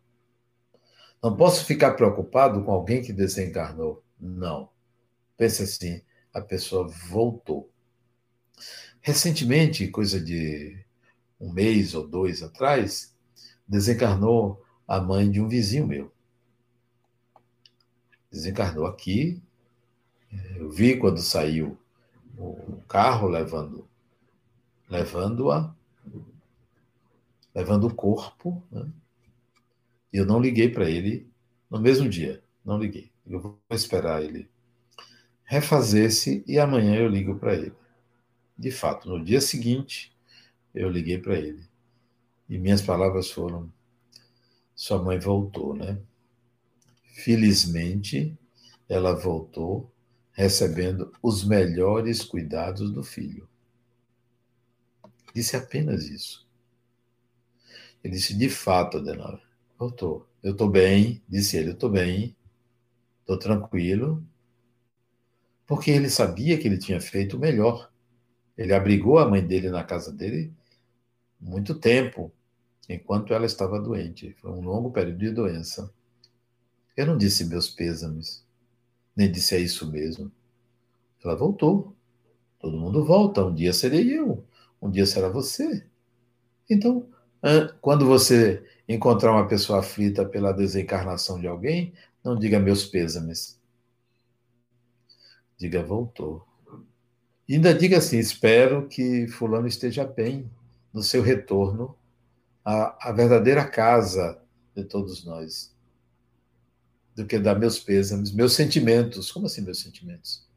[1.24, 4.04] Não posso ficar preocupado com alguém que desencarnou.
[4.20, 4.70] Não.
[5.38, 6.02] Pense assim,
[6.34, 7.70] a pessoa voltou.
[9.02, 10.78] Recentemente, coisa de
[11.40, 13.16] um mês ou dois atrás,
[13.68, 16.12] desencarnou a mãe de um vizinho meu.
[18.30, 19.42] Desencarnou aqui
[20.56, 21.78] eu vi quando saiu
[22.38, 23.88] o carro levando
[24.90, 25.74] levando-a,
[27.54, 28.62] levando o corpo.
[28.72, 28.92] Né?
[30.14, 31.28] Eu não liguei para ele
[31.70, 33.12] no mesmo dia, não liguei.
[33.26, 34.50] Eu vou esperar ele
[35.44, 37.74] refazer-se e amanhã eu ligo para ele.
[38.58, 40.16] De fato, no dia seguinte,
[40.74, 41.68] eu liguei para ele.
[42.50, 43.72] E minhas palavras foram:
[44.76, 46.00] Sua mãe voltou, né?
[47.16, 48.38] Felizmente,
[48.90, 49.92] ela voltou
[50.32, 53.48] recebendo os melhores cuidados do filho.
[55.34, 56.48] Disse apenas isso.
[58.04, 59.42] Ele disse: De fato, Adenauer,
[59.84, 60.28] voltou.
[60.42, 62.36] Eu estou bem, disse ele, eu estou bem,
[63.22, 64.24] estou tranquilo,
[65.68, 67.92] porque ele sabia que ele tinha feito o melhor.
[68.58, 70.54] Ele abrigou a mãe dele na casa dele
[71.40, 72.32] muito tempo,
[72.88, 74.34] enquanto ela estava doente.
[74.40, 75.92] Foi um longo período de doença.
[76.96, 78.46] Eu não disse meus pêsames,
[79.16, 80.32] nem disse é isso mesmo.
[81.24, 81.94] Ela voltou.
[82.60, 83.44] Todo mundo volta.
[83.44, 84.46] Um dia serei eu,
[84.82, 85.86] um dia será você.
[86.70, 87.10] Então,
[87.82, 91.94] quando você encontrar uma pessoa aflita pela desencarnação de alguém,
[92.24, 93.60] não diga meus pêsames.
[95.58, 96.46] Diga voltou.
[97.48, 100.50] E ainda diga assim: espero que Fulano esteja bem
[100.94, 101.96] no seu retorno
[102.64, 104.42] à, à verdadeira casa
[104.76, 105.74] de todos nós.
[107.16, 109.32] Do que dar meus pêsames, meus sentimentos.
[109.32, 110.48] Como assim, meus sentimentos?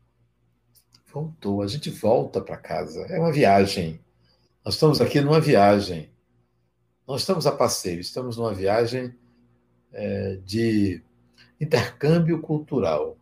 [1.13, 3.01] Voltou, a gente volta para casa.
[3.03, 4.01] É uma viagem.
[4.65, 6.11] Nós estamos aqui numa viagem.
[7.07, 9.15] Não estamos a passeio, estamos numa viagem
[9.93, 11.01] é, de
[11.61, 13.17] intercâmbio cultural.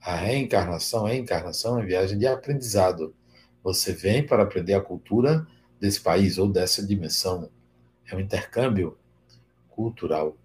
[0.00, 3.12] A reencarnação, a encarnação é uma viagem de aprendizado.
[3.64, 5.44] Você vem para aprender a cultura
[5.80, 7.50] desse país ou dessa dimensão.
[8.06, 8.96] É um intercâmbio
[9.68, 10.36] cultural.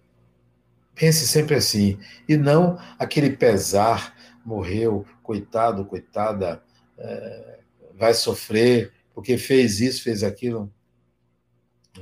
[0.96, 1.96] Pense sempre assim,
[2.28, 6.60] e não aquele pesar, morreu, coitado, coitada,
[6.98, 7.60] é,
[7.94, 10.72] vai sofrer porque fez isso, fez aquilo.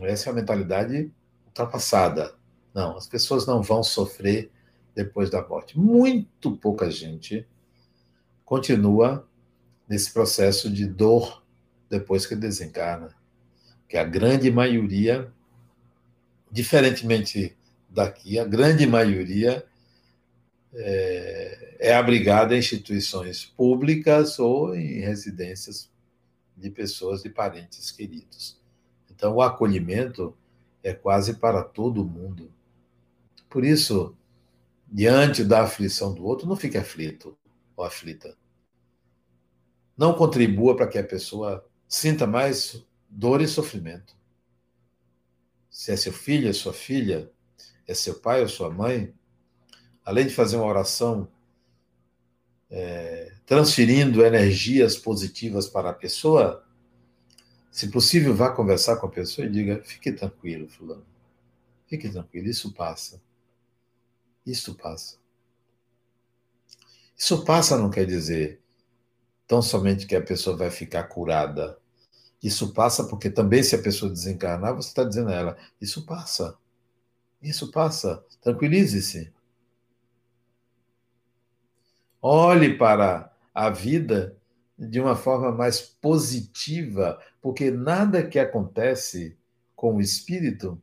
[0.02, 1.12] Essa é a mentalidade
[1.46, 2.34] ultrapassada.
[2.74, 4.50] Não, as pessoas não vão sofrer
[4.94, 5.78] depois da morte.
[5.78, 7.46] Muito pouca gente
[8.44, 9.28] continua
[9.88, 11.44] nesse processo de dor
[11.88, 13.14] depois que desencarna.
[13.88, 15.32] Que a grande maioria,
[16.50, 17.56] diferentemente
[17.88, 19.66] daqui, a grande maioria
[20.72, 25.90] é, é abrigada em instituições públicas ou em residências
[26.56, 28.59] de pessoas, de parentes queridos.
[29.20, 30.34] Então, o acolhimento
[30.82, 32.50] é quase para todo mundo.
[33.50, 34.16] Por isso,
[34.90, 37.36] diante da aflição do outro, não fique aflito
[37.76, 38.34] ou aflita.
[39.94, 44.16] Não contribua para que a pessoa sinta mais dor e sofrimento.
[45.68, 47.30] Se é seu filho, é sua filha,
[47.86, 49.12] é seu pai ou sua mãe,
[50.02, 51.28] além de fazer uma oração
[52.70, 56.64] é, transferindo energias positivas para a pessoa,
[57.70, 61.06] se possível, vá conversar com a pessoa e diga: fique tranquilo, Fulano.
[61.86, 63.20] Fique tranquilo, isso passa.
[64.44, 65.16] Isso passa.
[67.16, 68.60] Isso passa não quer dizer
[69.46, 71.76] tão somente que a pessoa vai ficar curada.
[72.42, 76.56] Isso passa porque também, se a pessoa desencarnar, você está dizendo a ela: isso passa.
[77.42, 78.24] Isso passa.
[78.40, 79.32] Tranquilize-se.
[82.22, 84.36] Olhe para a vida
[84.78, 89.36] de uma forma mais positiva, porque nada que acontece
[89.74, 90.80] com o espírito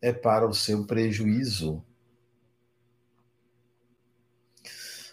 [0.00, 1.82] é para o seu prejuízo.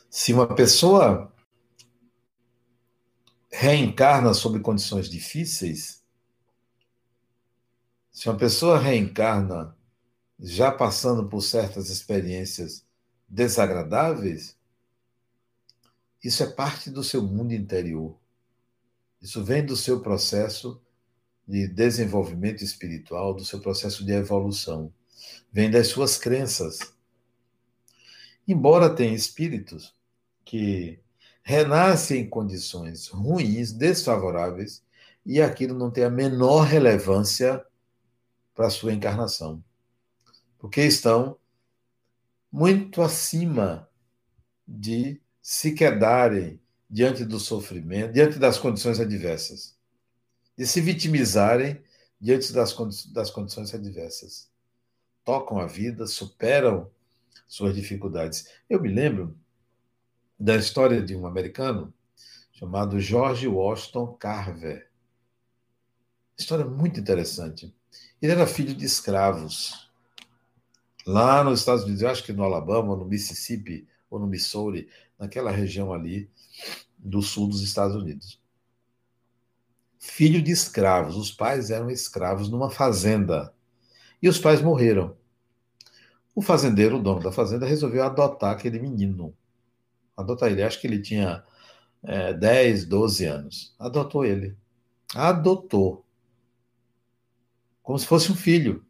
[0.09, 1.33] Se uma pessoa
[3.49, 6.03] reencarna sob condições difíceis,
[8.11, 9.75] se uma pessoa reencarna
[10.37, 12.85] já passando por certas experiências
[13.27, 14.57] desagradáveis,
[16.23, 18.20] isso é parte do seu mundo interior.
[19.21, 20.81] Isso vem do seu processo
[21.47, 24.91] de desenvolvimento espiritual, do seu processo de evolução.
[25.51, 26.79] Vem das suas crenças.
[28.47, 29.95] Embora tenha espíritos
[30.43, 30.99] que
[31.43, 34.83] renascem em condições ruins, desfavoráveis,
[35.25, 37.63] e aquilo não tem a menor relevância
[38.55, 39.63] para a sua encarnação.
[40.57, 41.37] Porque estão
[42.51, 43.87] muito acima
[44.67, 46.59] de se quedarem
[46.91, 49.77] diante do sofrimento, diante das condições adversas,
[50.57, 51.81] e se vitimizarem
[52.19, 52.75] diante das,
[53.05, 54.51] das condições adversas.
[55.23, 56.91] Tocam a vida, superam
[57.47, 58.49] suas dificuldades.
[58.69, 59.37] Eu me lembro
[60.37, 61.93] da história de um americano
[62.51, 64.89] chamado George Washington Carver.
[66.37, 67.73] História muito interessante.
[68.21, 69.89] Ele era filho de escravos.
[71.05, 74.89] Lá nos Estados Unidos, eu acho que no Alabama, no Mississippi ou no Missouri,
[75.21, 76.27] naquela região ali,
[76.97, 78.41] do sul dos Estados Unidos.
[79.99, 81.15] Filho de escravos.
[81.15, 83.53] Os pais eram escravos numa fazenda.
[84.19, 85.15] E os pais morreram.
[86.33, 89.35] O fazendeiro, o dono da fazenda, resolveu adotar aquele menino.
[90.17, 90.63] Adotar ele.
[90.63, 91.43] Acho que ele tinha
[92.01, 93.75] é, 10, 12 anos.
[93.77, 94.57] Adotou ele.
[95.13, 96.03] Adotou.
[97.83, 98.83] Como se fosse um filho.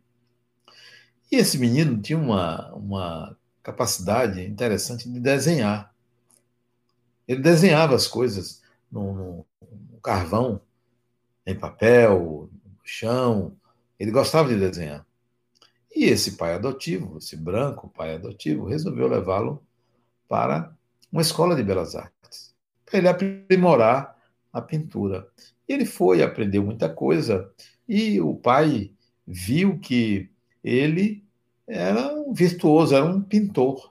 [1.30, 5.91] E esse menino tinha uma, uma capacidade interessante de desenhar.
[7.28, 8.62] Ele desenhava as coisas
[8.92, 9.46] no, no,
[9.92, 10.62] no carvão,
[11.46, 13.56] em papel, no chão.
[14.00, 15.06] Ele gostava de desenhar.
[15.94, 19.62] E esse pai adotivo, esse branco pai adotivo, resolveu levá-lo
[20.28, 20.74] para
[21.12, 22.56] uma escola de belas artes,
[22.86, 24.18] para ele aprimorar
[24.54, 25.28] a pintura.
[25.68, 27.52] Ele foi, aprendeu muita coisa,
[27.88, 28.92] e o pai
[29.28, 30.30] viu que
[30.64, 31.24] ele
[31.68, 33.91] era um virtuoso, era um pintor.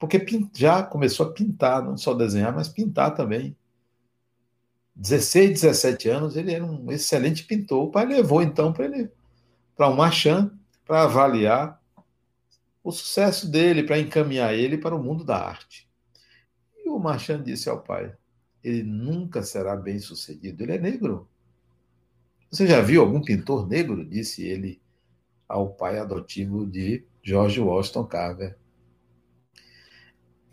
[0.00, 3.54] Porque já começou a pintar, não só desenhar, mas pintar também.
[4.96, 7.84] 16, 17 anos, ele era um excelente pintor.
[7.84, 9.10] O pai levou então para ele
[9.76, 10.50] para marchand
[10.84, 11.80] para avaliar
[12.82, 15.88] o sucesso dele, para encaminhar ele para o mundo da arte.
[16.76, 18.12] E o marchand disse ao pai:
[18.62, 21.28] ele nunca será bem sucedido, ele é negro.
[22.50, 24.04] Você já viu algum pintor negro?
[24.04, 24.80] disse ele
[25.48, 28.58] ao pai adotivo de George Washington Carver.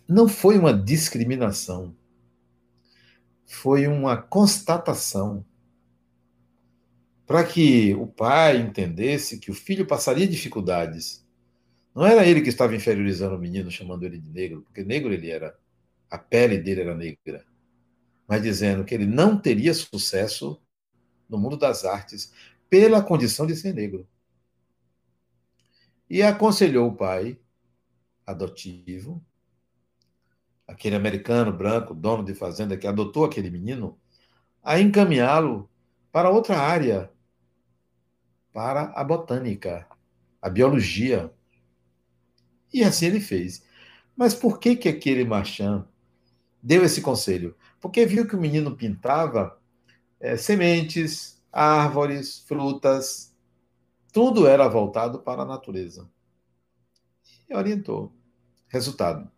[0.07, 1.95] Não foi uma discriminação,
[3.45, 5.45] foi uma constatação
[7.25, 11.25] para que o pai entendesse que o filho passaria dificuldades.
[11.93, 15.29] Não era ele que estava inferiorizando o menino, chamando ele de negro, porque negro ele
[15.29, 15.57] era,
[16.09, 17.45] a pele dele era negra,
[18.25, 20.61] mas dizendo que ele não teria sucesso
[21.27, 22.31] no mundo das artes
[22.69, 24.07] pela condição de ser negro.
[26.09, 27.37] E aconselhou o pai
[28.25, 29.21] adotivo,
[30.67, 33.97] aquele americano branco, dono de fazenda que adotou aquele menino,
[34.61, 35.69] a encaminhá-lo
[36.11, 37.09] para outra área,
[38.51, 39.87] para a botânica,
[40.41, 41.33] a biologia.
[42.73, 43.65] E assim ele fez.
[44.15, 45.87] Mas por que que aquele marchand
[46.61, 47.55] deu esse conselho?
[47.79, 49.57] Porque viu que o menino pintava
[50.19, 53.33] é, sementes, árvores, frutas,
[54.11, 56.09] tudo era voltado para a natureza.
[57.47, 58.11] E orientou.
[58.67, 59.29] Resultado: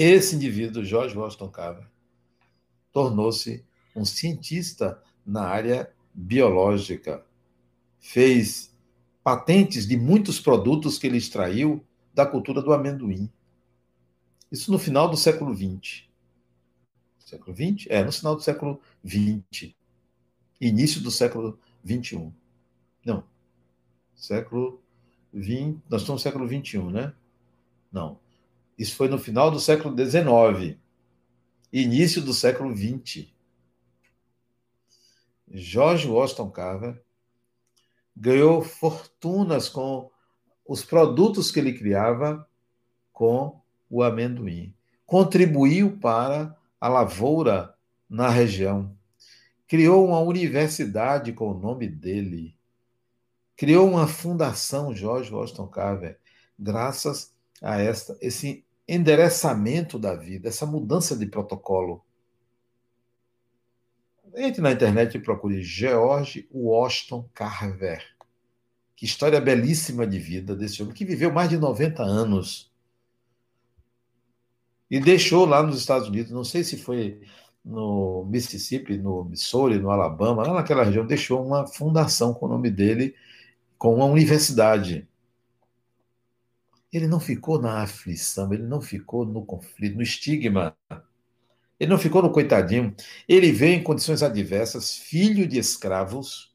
[0.00, 1.86] esse indivíduo, George Washington Carver,
[2.92, 3.64] tornou-se
[3.96, 7.24] um cientista na área biológica.
[7.98, 8.72] Fez
[9.24, 11.84] patentes de muitos produtos que ele extraiu
[12.14, 13.28] da cultura do amendoim.
[14.52, 16.04] Isso no final do século XX.
[17.18, 17.86] Século XX?
[17.90, 19.74] É, no final do século XX.
[20.60, 22.32] Início do século XXI.
[23.04, 23.24] Não.
[24.14, 24.80] Século
[25.34, 25.76] XX.
[25.90, 27.12] Nós estamos no século XXI, né?
[27.92, 28.18] Não.
[28.78, 30.78] Isso foi no final do século XIX.
[31.72, 33.26] Início do século XX.
[35.50, 37.02] George Washington Carver
[38.16, 40.10] ganhou fortunas com
[40.64, 42.48] os produtos que ele criava
[43.12, 43.60] com
[43.90, 44.72] o amendoim.
[45.04, 47.74] Contribuiu para a lavoura
[48.08, 48.94] na região.
[49.66, 52.54] Criou uma universidade com o nome dele.
[53.56, 56.18] Criou uma fundação, George Washington Carver,
[56.56, 62.02] graças a esta, esse endereçamento da vida, essa mudança de protocolo.
[64.34, 68.02] Entre na internet e procure George Washington Carver.
[68.96, 72.68] Que história belíssima de vida desse homem, que viveu mais de 90 anos
[74.90, 77.20] e deixou lá nos Estados Unidos, não sei se foi
[77.64, 82.70] no Mississippi, no Missouri, no Alabama, lá naquela região, deixou uma fundação com o nome
[82.70, 83.14] dele,
[83.76, 85.06] com uma universidade.
[86.92, 90.76] Ele não ficou na aflição, ele não ficou no conflito, no estigma.
[91.78, 92.94] Ele não ficou no coitadinho.
[93.28, 96.54] Ele veio em condições adversas, filho de escravos,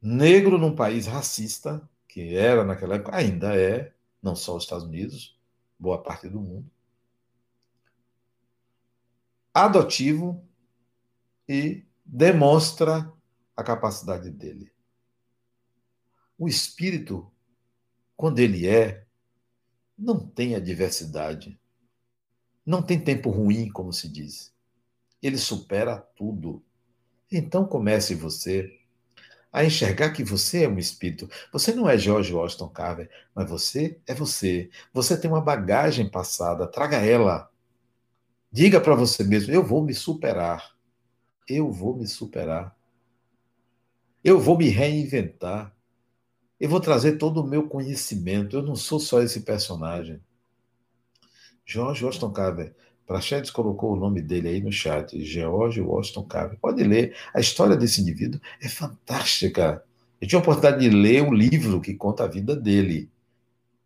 [0.00, 5.38] negro num país racista, que era naquela época, ainda é, não só os Estados Unidos,
[5.78, 6.70] boa parte do mundo,
[9.52, 10.44] adotivo
[11.48, 13.12] e demonstra
[13.56, 14.72] a capacidade dele.
[16.38, 17.30] O espírito,
[18.20, 19.06] quando ele é,
[19.96, 21.58] não tem adversidade,
[22.66, 24.52] não tem tempo ruim, como se diz.
[25.22, 26.62] Ele supera tudo.
[27.32, 28.78] Então comece você
[29.50, 31.30] a enxergar que você é um espírito.
[31.50, 34.68] Você não é George Washington Carver, mas você é você.
[34.92, 37.50] Você tem uma bagagem passada, traga ela.
[38.52, 40.76] Diga para você mesmo: eu vou me superar.
[41.48, 42.76] Eu vou me superar.
[44.22, 45.74] Eu vou me reinventar.
[46.60, 48.56] Eu vou trazer todo o meu conhecimento.
[48.56, 50.20] Eu não sou só esse personagem.
[51.64, 52.74] George Washington Carver
[53.10, 56.56] Prachedes colocou o nome dele aí no chat, George Washington Carver.
[56.60, 57.16] Pode ler.
[57.34, 59.82] A história desse indivíduo é fantástica.
[60.20, 63.10] Eu tive a oportunidade de ler o livro que conta a vida dele.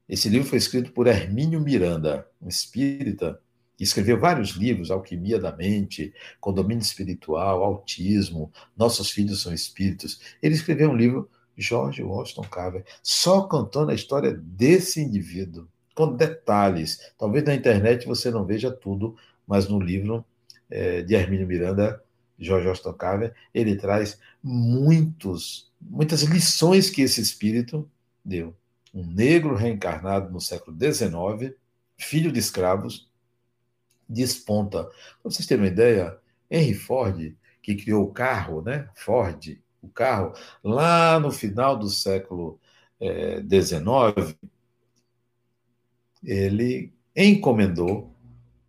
[0.06, 3.40] Esse livro foi escrito por Hermínio Miranda, um espírita,
[3.78, 10.20] que escreveu vários livros, Alquimia da Mente, Condomínio Espiritual, Autismo, Nossos Filhos São Espíritos.
[10.42, 17.12] Ele escreveu um livro, George Washington Carver, só contando a história desse indivíduo com detalhes.
[17.16, 20.24] Talvez na internet você não veja tudo, mas no livro
[20.68, 22.02] é, de Hermínio Miranda,
[22.38, 27.88] Jorge Ostocarver, ele traz muitos, muitas lições que esse espírito
[28.24, 28.54] deu.
[28.92, 31.54] Um negro reencarnado no século XIX,
[31.96, 33.08] filho de escravos,
[34.08, 34.84] desponta.
[34.84, 34.92] Para
[35.22, 36.18] vocês terem uma ideia,
[36.50, 38.88] Henry Ford, que criou o carro, né?
[38.94, 40.32] Ford, o carro,
[40.62, 42.58] lá no final do século
[43.00, 44.36] XIX,
[46.24, 48.14] é, ele encomendou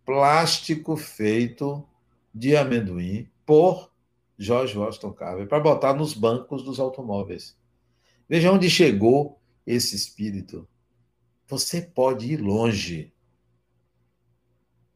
[0.04, 1.84] plástico feito
[2.32, 3.90] de amendoim por
[4.38, 7.56] George Washington Carver para botar nos bancos dos automóveis.
[8.28, 10.68] Veja onde chegou esse espírito.
[11.48, 13.12] Você pode ir longe.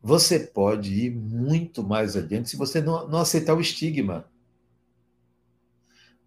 [0.02, 4.29] Você pode ir muito mais adiante se você não, não aceitar o estigma.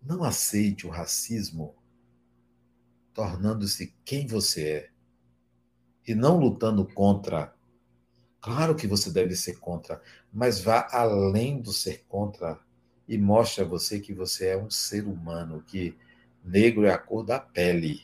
[0.04, 1.76] Não aceite o racismo
[3.14, 4.90] tornando-se quem você é
[6.08, 7.54] e não lutando contra.
[8.42, 10.02] Claro que você deve ser contra,
[10.32, 12.60] mas vá além do ser contra
[13.08, 15.96] e mostre a você que você é um ser humano, que
[16.44, 18.02] negro é a cor da pele.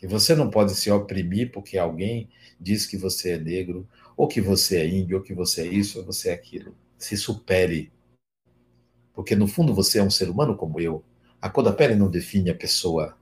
[0.00, 2.28] E você não pode se oprimir porque alguém
[2.60, 5.98] diz que você é negro, ou que você é índio, ou que você é isso,
[5.98, 6.76] ou você é aquilo.
[6.98, 7.92] Se supere.
[9.16, 11.02] Porque no fundo você é um ser humano como eu.
[11.40, 13.16] A cor da pele não define a pessoa.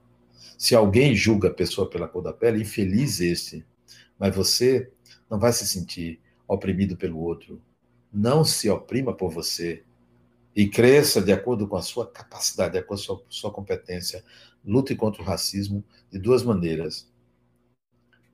[0.57, 3.65] Se alguém julga a pessoa pela cor da pele, infeliz este.
[4.19, 4.91] Mas você
[5.29, 7.61] não vai se sentir oprimido pelo outro.
[8.11, 9.83] Não se oprima por você.
[10.53, 14.21] E cresça de acordo com a sua capacidade, de acordo com a sua, sua competência.
[14.65, 15.81] Lute contra o racismo
[16.11, 17.09] de duas maneiras: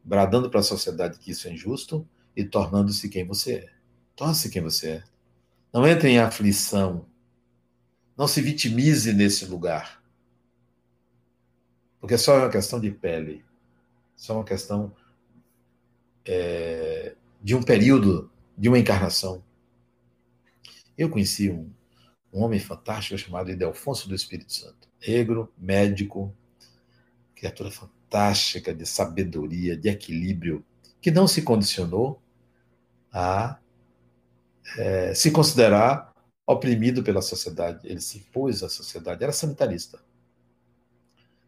[0.04, 3.70] bradando para a sociedade que isso é injusto e tornando-se quem você é.
[4.16, 5.04] Torne-se quem você é.
[5.72, 7.06] Não entre em aflição.
[8.18, 10.02] Não se vitimize nesse lugar.
[12.00, 13.46] Porque só é uma questão de pele,
[14.16, 14.94] só uma questão
[16.26, 19.44] é, de um período, de uma encarnação.
[20.98, 21.72] Eu conheci um,
[22.34, 26.36] um homem fantástico chamado Idelfonso do Espírito Santo, negro, médico,
[27.36, 30.66] criatura fantástica de sabedoria, de equilíbrio,
[31.02, 32.22] que não se condicionou
[33.12, 33.58] a
[34.78, 36.11] é, se considerar
[36.52, 37.88] oprimido pela sociedade.
[37.88, 40.04] Ele se impôs à sociedade, era sanitarista.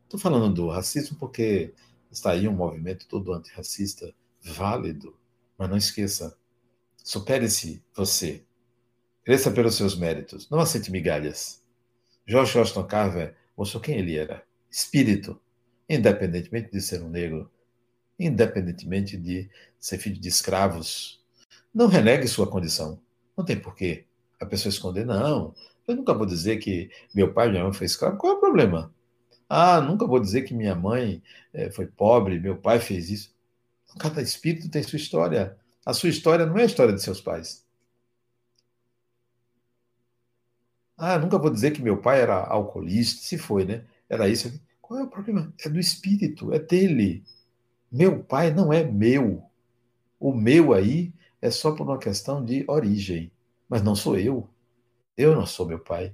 [0.04, 1.74] Estou falando do racismo porque
[2.12, 5.18] está aí um movimento todo antirracista válido,
[5.58, 6.38] mas não esqueça,
[7.04, 8.44] supere-se você,
[9.24, 11.64] cresça pelos seus méritos, não aceite migalhas.
[12.28, 15.40] George Washington Carver mostrou quem ele era, espírito,
[15.90, 17.50] independentemente de ser um negro,
[18.20, 19.50] independentemente de
[19.80, 21.24] ser filho de escravos.
[21.74, 23.02] Não renegue sua condição.
[23.36, 24.06] Não tem porquê
[24.44, 25.54] a pessoa esconder, não.
[25.88, 28.18] Eu nunca vou dizer que meu pai e minha mãe foi escravo.
[28.18, 28.94] Qual é o problema?
[29.50, 31.22] Ah, nunca vou dizer que minha mãe
[31.54, 33.36] é, foi pobre, meu pai fez isso.
[34.00, 35.58] Cada espírito tem sua história.
[35.86, 37.66] A sua história não é a história de seus pais.
[40.98, 43.86] Ah, nunca vou dizer que meu pai era alcoolista, se foi, né?
[44.10, 44.60] Era isso.
[44.82, 45.54] Qual é o problema?
[45.64, 47.24] É do espírito, é dele.
[47.92, 49.44] Meu pai não é meu.
[50.20, 53.32] O meu aí é só por uma questão de origem.
[53.74, 54.48] Mas não sou eu.
[55.18, 56.14] Eu não sou meu pai.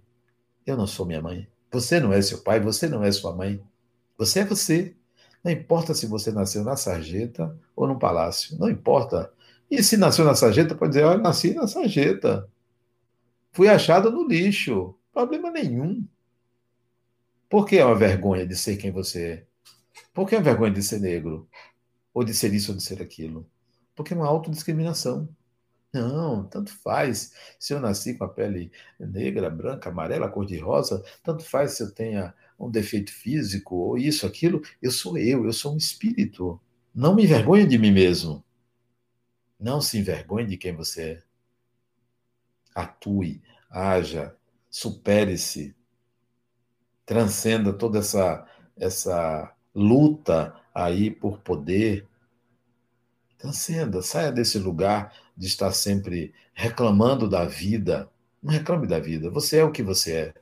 [0.66, 1.45] Eu não sou minha mãe.
[1.70, 3.62] Você não é seu pai, você não é sua mãe.
[4.18, 4.95] Você é você.
[5.43, 9.34] Não importa se você nasceu na sarjeta ou no palácio, não importa.
[9.70, 12.49] E se nasceu na sarjeta, pode dizer: olha, nasci na sarjeta.
[13.51, 14.95] Fui achado no lixo.
[15.12, 16.07] Problema nenhum.
[17.49, 19.45] Por que é uma vergonha de ser quem você é?
[20.14, 21.45] Por que é uma vergonha de ser negro?
[22.14, 23.45] Ou de ser isso ou de ser aquilo?
[23.97, 25.28] Porque é uma autodiscriminação.
[25.92, 31.72] Não, tanto faz se eu nasci com a pele negra, branca, amarela, cor-de-rosa, tanto faz
[31.72, 35.78] se eu tenha um defeito físico ou isso, aquilo, eu sou eu, eu sou um
[35.78, 36.60] espírito.
[36.94, 38.44] Não me envergonhe de mim mesmo.
[39.60, 41.24] Não se envergonhe de quem você é.
[42.76, 44.36] Atue, haja,
[44.70, 45.76] supere-se,
[47.06, 48.46] transcenda toda essa,
[48.78, 52.08] essa luta aí por poder.
[53.38, 58.12] Transcenda, saia desse lugar de estar sempre reclamando da vida.
[58.44, 59.32] Não reclame da vida.
[59.32, 60.34] Você é o que você é.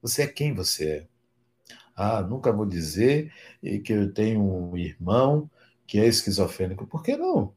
[0.00, 1.06] Você é quem você é.
[1.96, 3.32] Ah, nunca vou dizer
[3.84, 5.50] que eu tenho um irmão
[5.86, 6.86] que é esquizofrênico.
[6.86, 7.54] Por que não?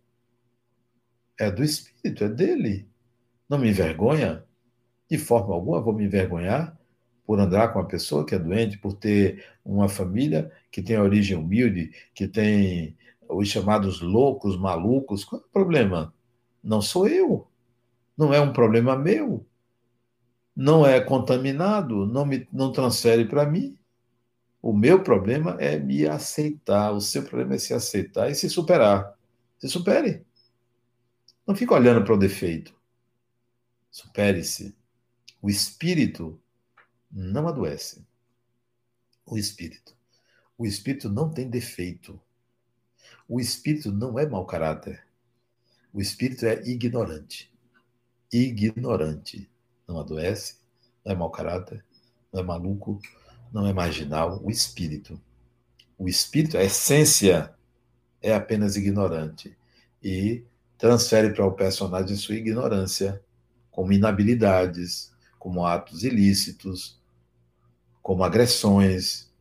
[1.39, 2.87] é do Espírito, é dele.
[3.49, 4.43] Não me envergonha?
[5.09, 6.77] De forma alguma vou me envergonhar
[7.25, 11.37] por andar com uma pessoa que é doente, por ter uma família que tem origem
[11.37, 12.95] humilde, que tem
[13.29, 15.23] os chamados loucos, malucos.
[15.23, 16.13] Qual é o problema?
[16.63, 17.47] Não sou eu.
[18.17, 19.45] Não é um problema meu.
[20.55, 23.77] Não é contaminado, não, me, não transfere para mim.
[24.61, 26.91] O meu problema é me aceitar.
[26.91, 29.15] O seu problema é se aceitar e se superar.
[29.59, 30.25] Se supere.
[31.45, 32.73] Não fique olhando para o defeito.
[33.91, 34.75] Supere-se.
[35.41, 36.41] O espírito
[37.11, 38.03] não adoece.
[39.25, 39.95] O espírito.
[40.57, 42.19] O espírito não tem defeito.
[43.27, 45.03] O espírito não é mau caráter.
[45.93, 47.51] O espírito é ignorante.
[48.31, 49.49] Ignorante.
[49.87, 50.57] Não adoece,
[51.03, 51.83] não é mau caráter,
[52.31, 52.99] não é maluco,
[53.51, 54.41] não é marginal.
[54.43, 55.19] O espírito.
[55.97, 57.53] O espírito, a essência,
[58.21, 59.57] é apenas ignorante.
[60.03, 60.43] E
[60.77, 63.21] transfere para o personagem sua ignorância,
[63.71, 66.99] como inabilidades, como atos ilícitos,
[68.01, 69.31] como agressões,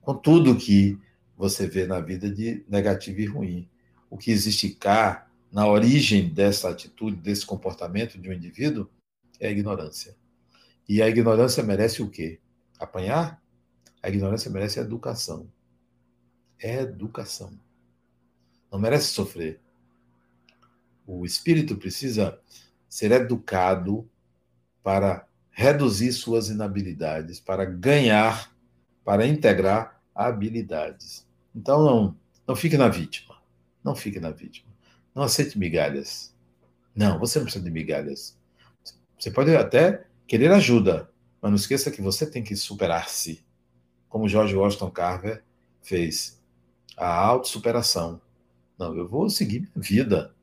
[0.00, 0.98] com tudo que
[1.40, 3.68] você vê na vida de negativo e ruim.
[4.10, 8.86] O que existe cá, na origem dessa atitude, desse comportamento de um indivíduo,
[9.40, 10.14] é a ignorância.
[10.86, 12.38] E a ignorância merece o quê?
[12.78, 13.42] Apanhar?
[14.02, 15.48] A ignorância merece educação.
[16.58, 17.58] É educação.
[18.70, 19.58] Não merece sofrer.
[21.06, 22.38] O espírito precisa
[22.86, 24.06] ser educado
[24.82, 28.54] para reduzir suas inabilidades, para ganhar,
[29.02, 31.29] para integrar habilidades.
[31.54, 33.36] Então não, não fique na vítima.
[33.82, 34.70] Não fique na vítima.
[35.14, 36.34] Não aceite migalhas.
[36.94, 38.36] Não, você não precisa de migalhas.
[39.18, 43.44] Você pode até querer ajuda, mas não esqueça que você tem que superar-se,
[44.08, 45.42] como George Washington Carver
[45.82, 46.40] fez.
[46.96, 48.20] A autossuperação.
[48.78, 50.34] Não, eu vou seguir minha vida.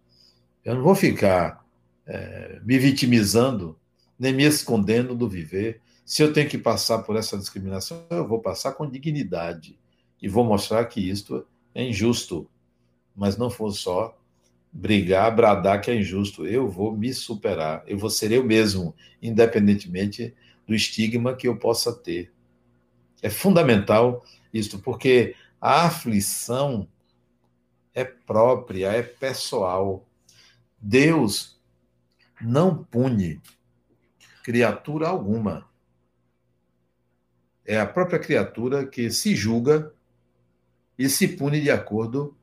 [0.65, 1.65] Eu não vou ficar
[2.05, 3.79] é, me vitimizando
[4.19, 5.81] nem me escondendo do viver.
[6.05, 9.77] Se eu tenho que passar por essa discriminação, eu vou passar com dignidade
[10.21, 12.49] e vou mostrar que isto é injusto.
[13.15, 14.17] Mas não for só
[14.71, 16.45] brigar, bradar que é injusto.
[16.45, 20.35] Eu vou me superar, eu vou ser eu mesmo, independentemente
[20.67, 22.31] do estigma que eu possa ter.
[23.21, 26.87] É fundamental isto, porque a aflição
[27.93, 30.05] é própria, é pessoal.
[30.79, 31.59] Deus
[32.39, 33.41] não pune
[34.43, 35.67] criatura alguma.
[37.65, 39.93] É a própria criatura que se julga
[40.97, 42.35] e se pune de acordo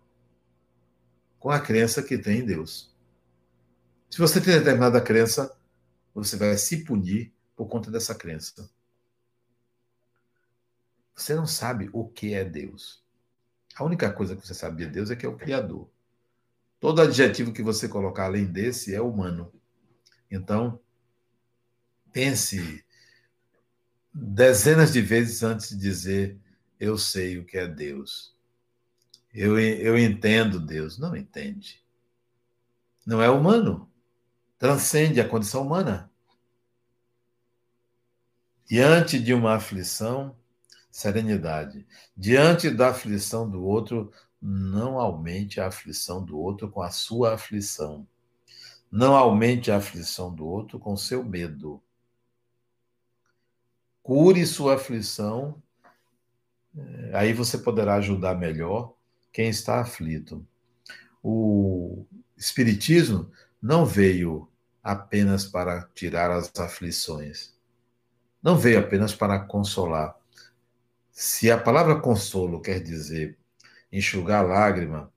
[1.38, 2.94] com a crença que tem em Deus.
[4.09, 5.55] Se você tem determinada crença,
[6.14, 8.70] você vai se punir por conta dessa crença.
[11.14, 13.02] Você não sabe o que é Deus.
[13.74, 15.88] A única coisa que você sabe de Deus é que é o Criador.
[16.78, 19.52] Todo adjetivo que você colocar além desse é humano.
[20.30, 20.80] Então,
[22.12, 22.84] pense
[24.12, 26.38] dezenas de vezes antes de dizer
[26.78, 28.34] eu sei o que é Deus.
[29.35, 30.99] Eu, eu entendo Deus.
[30.99, 31.85] Não entende.
[33.05, 33.91] Não é humano.
[34.59, 36.11] Transcende a condição humana.
[38.64, 40.35] Diante de uma aflição,
[40.91, 41.87] serenidade.
[42.16, 48.07] Diante da aflição do outro, não aumente a aflição do outro com a sua aflição.
[48.91, 51.82] Não aumente a aflição do outro com seu medo
[54.05, 55.61] cure sua aflição,
[56.76, 58.95] é, aí você poderá ajudar melhor
[59.35, 60.47] quem está aflito.
[61.20, 62.07] O
[62.37, 63.30] Espiritismo
[63.61, 64.49] não veio
[64.82, 67.53] apenas para tirar as aflições,
[68.41, 70.14] não veio apenas para consolar.
[71.11, 73.37] Se a palavra consolo quer dizer
[73.91, 75.12] enxugar lágrima,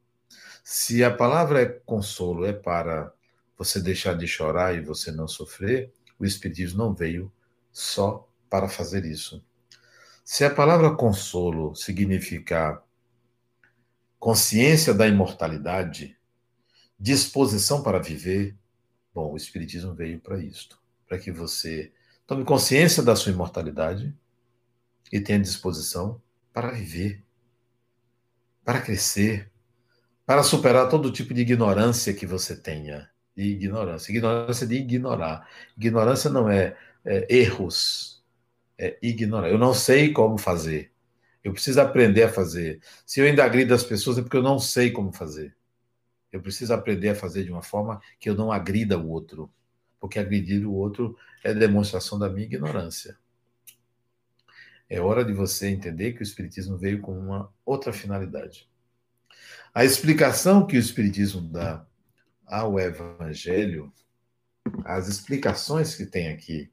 [0.64, 3.14] se a palavra é consolo é para
[3.58, 7.32] você deixar de chorar e você não sofrer, o Espiritismo não veio
[7.72, 9.44] só para fazer isso.
[10.24, 12.87] Se a palavra consolo significar
[14.20, 16.18] consciência da imortalidade,
[17.00, 18.56] disposição para viver,
[19.14, 21.92] bom, o Espiritismo veio para isto, para que você
[22.26, 24.14] tome consciência da sua imortalidade
[25.12, 27.24] e tenha disposição para viver,
[28.66, 29.50] para crescer,
[30.26, 33.10] para superar todo tipo de ignorância que você tenha.
[33.36, 34.12] De ignorância.
[34.12, 35.48] Ignorância de ignorar.
[35.78, 38.22] Ignorância não é, é erros,
[38.78, 39.50] é ignorar.
[39.50, 40.92] Eu não sei como fazer.
[41.48, 42.82] Eu preciso aprender a fazer.
[43.06, 45.56] Se eu ainda agrido as pessoas é porque eu não sei como fazer.
[46.30, 49.50] Eu preciso aprender a fazer de uma forma que eu não agrida o outro.
[49.98, 53.18] Porque agredir o outro é demonstração da minha ignorância.
[54.90, 58.70] É hora de você entender que o Espiritismo veio com uma outra finalidade.
[59.74, 61.88] A explicação que o Espiritismo dá
[62.46, 63.94] ao Evangelho,
[64.84, 66.70] as explicações que tem aqui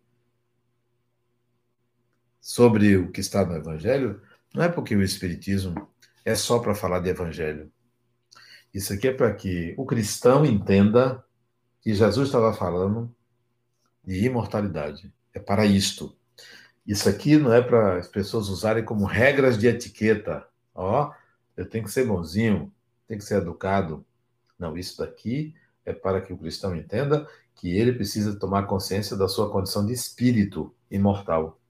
[2.40, 4.20] sobre o que está no Evangelho,
[4.54, 5.88] não é porque o Espiritismo
[6.24, 7.70] é só para falar de Evangelho.
[8.72, 11.24] Isso aqui é para que o cristão entenda
[11.80, 13.14] que Jesus estava falando
[14.04, 15.12] de imortalidade.
[15.32, 16.16] É para isto.
[16.86, 20.46] Isso aqui não é para as pessoas usarem como regras de etiqueta.
[20.74, 21.12] Ó,
[21.56, 22.72] eu tenho que ser bonzinho,
[23.06, 24.04] tenho que ser educado.
[24.58, 29.28] Não, isso daqui é para que o cristão entenda que ele precisa tomar consciência da
[29.28, 31.60] sua condição de espírito imortal.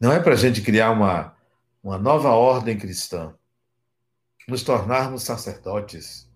[0.00, 1.36] Não é para a gente criar uma,
[1.82, 3.34] uma nova ordem cristã,
[4.46, 6.30] nos tornarmos sacerdotes,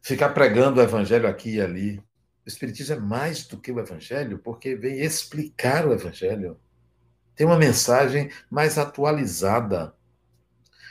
[0.00, 1.98] ficar pregando o evangelho aqui e ali.
[2.44, 6.58] O Espiritismo é mais do que o evangelho, porque vem explicar o evangelho.
[7.36, 9.94] Tem uma mensagem mais atualizada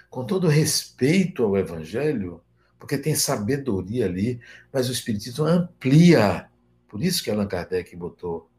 [0.09, 2.41] com todo respeito ao Evangelho,
[2.79, 4.39] porque tem sabedoria ali,
[4.71, 6.49] mas o Espiritismo amplia.
[6.87, 8.49] Por isso que Allan Kardec botou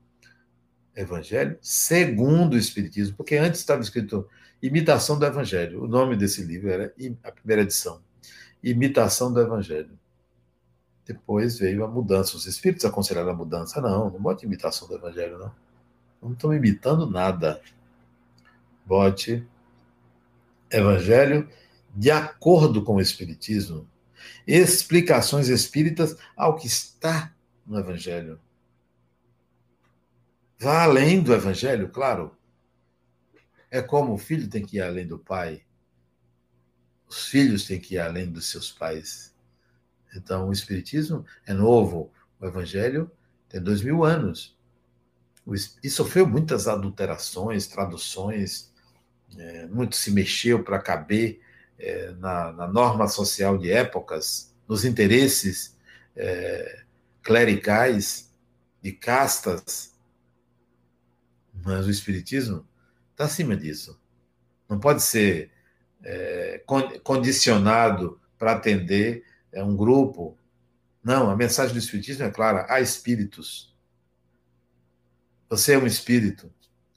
[0.99, 4.29] Evangelho segundo o Espiritismo, porque antes estava escrito
[4.61, 5.85] Imitação do Evangelho.
[5.85, 6.93] O nome desse livro era
[7.23, 8.01] a primeira edição,
[8.63, 9.91] Imitação do Evangelho.
[11.07, 12.37] Depois veio a mudança.
[12.37, 13.81] Os espíritos aconselharam a mudança.
[13.81, 15.53] Não, não bote imitação do Evangelho, não.
[16.21, 17.63] Não estão imitando nada.
[18.85, 19.47] Bote
[20.71, 21.49] Evangelho
[21.95, 23.89] de acordo com o Espiritismo,
[24.47, 27.33] explicações espíritas ao que está
[27.67, 28.39] no Evangelho.
[30.59, 32.37] Vá além do Evangelho, claro.
[33.71, 35.63] É como o filho tem que ir além do pai.
[37.07, 39.35] Os filhos têm que ir além dos seus pais.
[40.15, 42.13] Então, o Espiritismo é novo.
[42.41, 43.11] O Evangelho
[43.49, 44.57] tem dois mil anos.
[45.83, 48.71] E sofreu muitas adulterações, traduções,
[49.37, 51.41] é, muito se mexeu para caber
[51.79, 55.77] é, na, na, norma social de épocas, nos interesses
[56.15, 56.83] é,
[57.23, 58.31] clericais,
[58.83, 59.98] de castas,
[61.69, 62.67] mas o Espiritismo
[63.13, 64.01] está acima disso.
[64.69, 65.51] Não pode ser
[66.03, 66.63] é,
[67.03, 70.37] condicionado para atender é, um grupo.
[71.03, 73.75] Não, a mensagem do Espiritismo é clara: há espíritos.
[75.49, 76.53] Você é um espírito.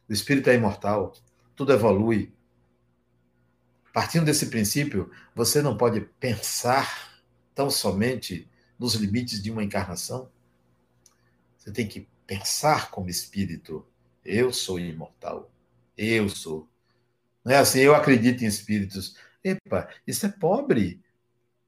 [0.10, 1.14] O espírito é imortal
[1.62, 2.34] tudo evolui.
[3.94, 7.22] Partindo desse princípio, você não pode pensar
[7.54, 8.50] tão somente
[8.80, 10.32] nos limites de uma encarnação.
[11.56, 13.86] Você tem que pensar como espírito.
[14.24, 15.52] Eu sou imortal.
[15.98, 16.70] Eu sou.
[17.44, 19.16] Não é assim, eu acredito em espíritos.
[19.44, 21.02] Epa, isso é pobre.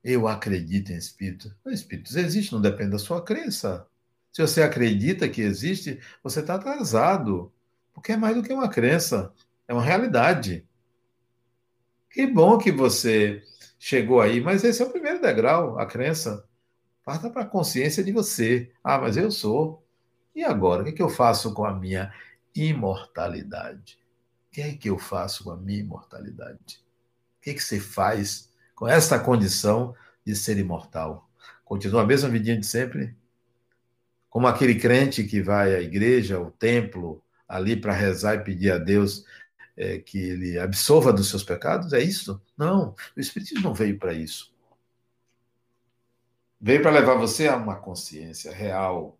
[0.03, 1.55] Eu acredito em espíritos.
[1.65, 3.87] Os espíritos existem, não depende da sua crença.
[4.31, 7.51] Se você acredita que existe, você está atrasado.
[7.93, 9.31] Porque é mais do que uma crença.
[9.67, 10.67] É uma realidade.
[12.09, 13.41] Que bom que você
[13.79, 16.47] chegou aí, mas esse é o primeiro degrau, a crença.
[17.03, 18.71] Parta para a consciência de você.
[18.83, 19.83] Ah, mas eu sou.
[20.35, 20.81] E agora?
[20.81, 22.13] O que, é que eu faço com a minha
[22.55, 23.99] imortalidade?
[24.47, 26.83] O que é que eu faço com a minha imortalidade?
[27.37, 29.95] O que, é que você faz com esta condição
[30.25, 31.29] de ser imortal?
[31.65, 33.15] Continua a mesma vidinha de sempre?
[34.29, 38.77] Como aquele crente que vai à igreja, ao templo, ali para rezar e pedir a
[38.77, 39.25] Deus
[39.75, 41.93] é, que ele absolva dos seus pecados?
[41.93, 42.41] É isso?
[42.57, 44.53] Não, o Espiritismo não veio para isso.
[46.59, 49.19] Veio para levar você a uma consciência real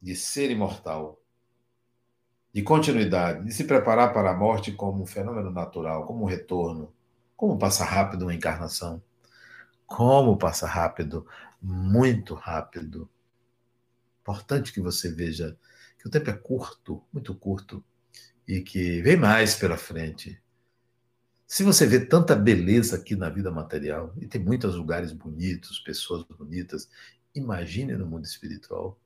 [0.00, 1.20] de ser imortal,
[2.56, 6.90] de continuidade, de se preparar para a morte como um fenômeno natural, como um retorno,
[7.36, 9.02] como passa rápido uma encarnação,
[9.86, 11.26] como passa rápido,
[11.60, 13.10] muito rápido.
[14.22, 15.54] Importante que você veja
[15.98, 17.84] que o tempo é curto, muito curto
[18.48, 20.40] e que vem mais pela frente.
[21.46, 26.22] Se você vê tanta beleza aqui na vida material, e tem muitos lugares bonitos, pessoas
[26.22, 26.88] bonitas,
[27.34, 28.98] imagine no mundo espiritual.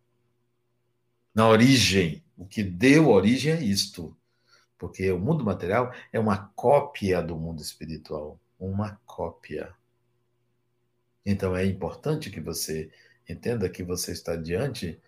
[1.35, 4.17] Na origem, o que deu origem é isto.
[4.79, 8.39] Porque o mundo material é uma cópia do mundo espiritual.
[8.59, 9.73] Uma cópia.
[11.25, 12.91] Então é importante que você
[13.29, 14.99] entenda que você está diante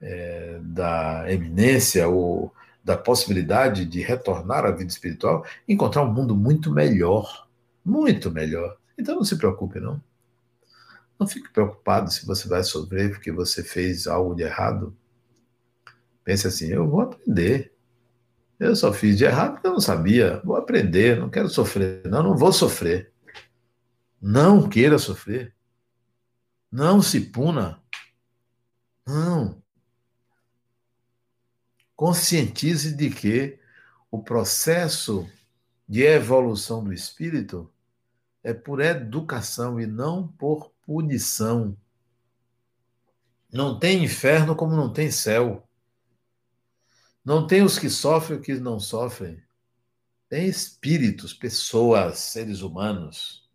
[0.00, 2.52] é, da eminência ou
[2.82, 7.48] da possibilidade de retornar à vida espiritual, encontrar um mundo muito melhor,
[7.84, 8.76] muito melhor.
[8.96, 10.00] Então não se preocupe, não.
[11.18, 14.96] Não fique preocupado se você vai sofrer porque você fez algo de errado.
[16.26, 17.72] Pense assim: eu vou aprender.
[18.60, 20.42] Eu só fiz de errado porque eu não sabia.
[20.44, 22.06] Vou aprender, não quero sofrer.
[22.06, 23.10] Não, não vou sofrer.
[24.20, 25.54] Não queira sofrer.
[26.70, 27.82] Não se puna.
[29.06, 29.62] Não
[31.96, 33.58] conscientize de que
[34.10, 35.26] o processo
[35.88, 37.72] de evolução do espírito
[38.44, 41.76] é por educação e não por punição.
[43.50, 45.65] Não tem inferno como não tem céu.
[47.26, 49.42] Não tem os que sofrem e os que não sofrem.
[50.28, 53.50] Tem espíritos, pessoas, seres humanos.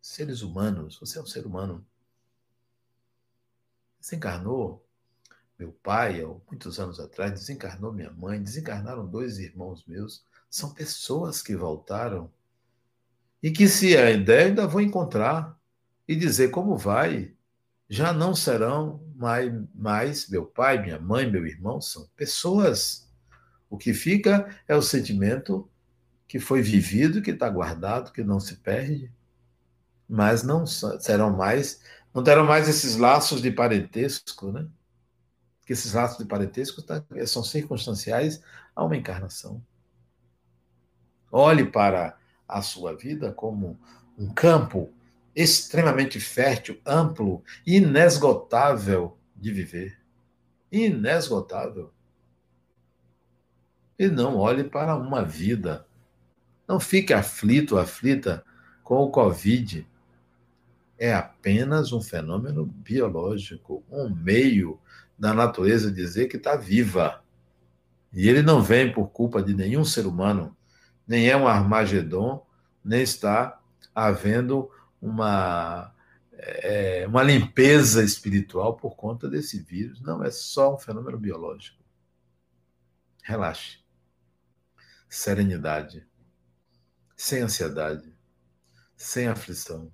[0.00, 0.98] Seres humanos.
[0.98, 1.86] Você é um ser humano.
[4.00, 4.82] Desencarnou
[5.58, 10.24] meu pai, há muitos anos atrás, desencarnou minha mãe, desencarnaram dois irmãos meus.
[10.48, 12.32] São pessoas que voltaram
[13.42, 15.60] e que, se a ideia, ainda vou encontrar
[16.08, 17.36] e dizer como vai.
[17.92, 23.06] Já não serão mais, mais meu pai, minha mãe, meu irmão, são pessoas.
[23.68, 25.70] O que fica é o sentimento
[26.26, 29.12] que foi vivido, que está guardado, que não se perde,
[30.08, 31.82] mas não serão mais,
[32.14, 34.66] não terão mais esses laços de parentesco, né?
[35.66, 38.42] Que esses laços de parentesco tá, são circunstanciais
[38.74, 39.62] a uma encarnação.
[41.30, 42.16] Olhe para
[42.48, 43.78] a sua vida como
[44.16, 44.90] um campo
[45.34, 49.98] extremamente fértil, amplo, inesgotável de viver.
[50.70, 51.92] Inesgotável.
[53.98, 55.86] E não olhe para uma vida.
[56.66, 58.44] Não fique aflito, aflita
[58.82, 59.86] com o Covid.
[60.98, 64.78] É apenas um fenômeno biológico, um meio
[65.18, 67.22] da natureza dizer que está viva.
[68.12, 70.56] E ele não vem por culpa de nenhum ser humano
[71.06, 72.44] nem é um Armagedon,
[72.84, 73.60] nem está
[73.94, 74.70] havendo
[75.02, 75.92] uma,
[76.32, 80.00] é, uma limpeza espiritual por conta desse vírus.
[80.00, 81.82] Não, é só um fenômeno biológico.
[83.24, 83.78] Relaxe.
[85.08, 86.06] Serenidade.
[87.16, 88.14] Sem ansiedade.
[88.96, 89.92] Sem aflição.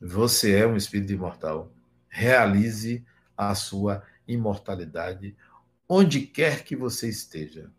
[0.00, 1.72] Você é um espírito imortal.
[2.08, 3.04] Realize
[3.36, 5.36] a sua imortalidade
[5.88, 7.70] onde quer que você esteja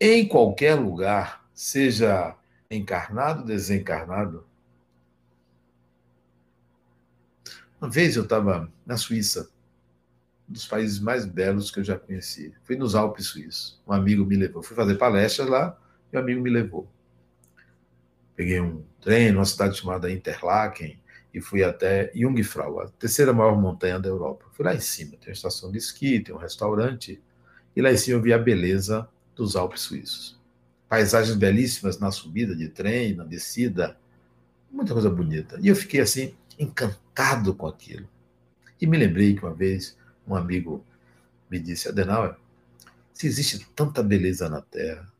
[0.00, 2.36] em qualquer lugar, seja
[2.70, 4.45] encarnado desencarnado.
[7.80, 9.50] Uma vez eu estava na Suíça,
[10.48, 12.54] um dos países mais belos que eu já conheci.
[12.64, 13.80] Fui nos Alpes Suíços.
[13.86, 14.62] Um amigo me levou.
[14.62, 15.78] Fui fazer palestras lá
[16.12, 16.88] e um amigo me levou.
[18.34, 20.98] Peguei um trem numa cidade chamada Interlaken
[21.34, 24.46] e fui até Jungfrau, a terceira maior montanha da Europa.
[24.52, 27.22] Fui lá em cima, tem uma estação de esqui, tem um restaurante,
[27.74, 30.40] e lá em cima eu vi a beleza dos Alpes suíços.
[30.88, 33.98] Paisagens belíssimas na subida de trem, na descida,
[34.70, 35.58] muita coisa bonita.
[35.60, 38.08] E eu fiquei assim, encantado com aquilo.
[38.80, 39.96] E me lembrei que uma vez
[40.26, 40.84] um amigo
[41.50, 42.36] me disse: Adenauer,
[43.12, 45.10] se existe tanta beleza na Terra,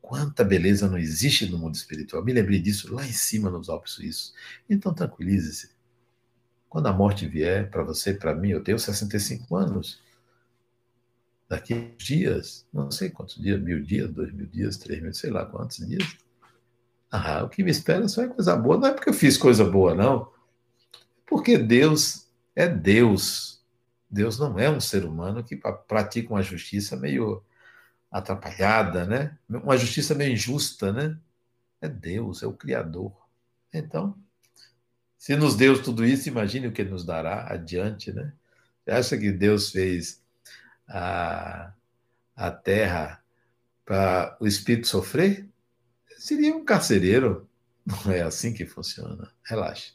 [0.00, 2.24] quanta beleza não existe no mundo espiritual.
[2.24, 4.34] Me lembrei disso lá em cima nos Alpes Suíços.
[4.68, 5.70] Então tranquilize-se.
[6.68, 10.02] Quando a morte vier para você e para mim, eu tenho 65 anos
[11.48, 15.46] daqui dias, não sei quantos dias, mil dias, dois mil dias, três mil, sei lá
[15.46, 16.16] quantos dias.
[17.10, 18.76] Ah, o que me espera só é coisa boa.
[18.76, 20.33] Não é porque eu fiz coisa boa, não.
[21.26, 23.62] Porque Deus é Deus.
[24.08, 25.56] Deus não é um ser humano que
[25.88, 27.42] pratica uma justiça meio
[28.10, 29.36] atrapalhada, né?
[29.48, 31.18] Uma justiça meio injusta, né?
[31.80, 33.12] É Deus, é o Criador.
[33.72, 34.16] Então,
[35.18, 38.32] se nos deu tudo isso, imagine o que nos dará adiante, né?
[38.84, 40.22] Você acha que Deus fez
[40.86, 41.72] a,
[42.36, 43.22] a terra
[43.84, 45.48] para o espírito sofrer,
[46.18, 47.48] seria um carcereiro.
[47.84, 49.30] Não é assim que funciona.
[49.42, 49.92] Relaxe.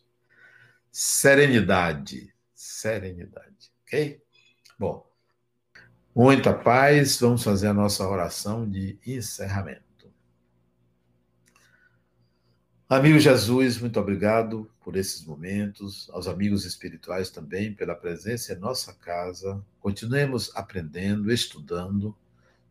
[0.92, 2.34] Serenidade.
[2.54, 3.72] Serenidade.
[3.84, 4.22] Ok?
[4.78, 5.06] Bom,
[6.16, 7.20] muita paz.
[7.20, 9.90] Vamos fazer a nossa oração de encerramento.
[12.92, 18.92] Amigo Jesus, muito obrigado por esses momentos, aos amigos espirituais também pela presença em nossa
[18.94, 19.64] casa.
[19.80, 22.18] Continuemos aprendendo, estudando,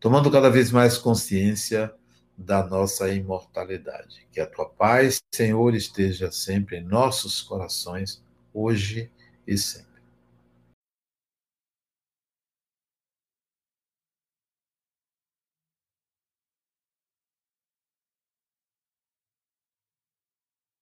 [0.00, 1.94] tomando cada vez mais consciência
[2.38, 4.26] da nossa imortalidade.
[4.30, 8.22] Que a tua paz, Senhor, esteja sempre em nossos corações,
[8.54, 9.10] hoje
[9.44, 9.87] e sempre.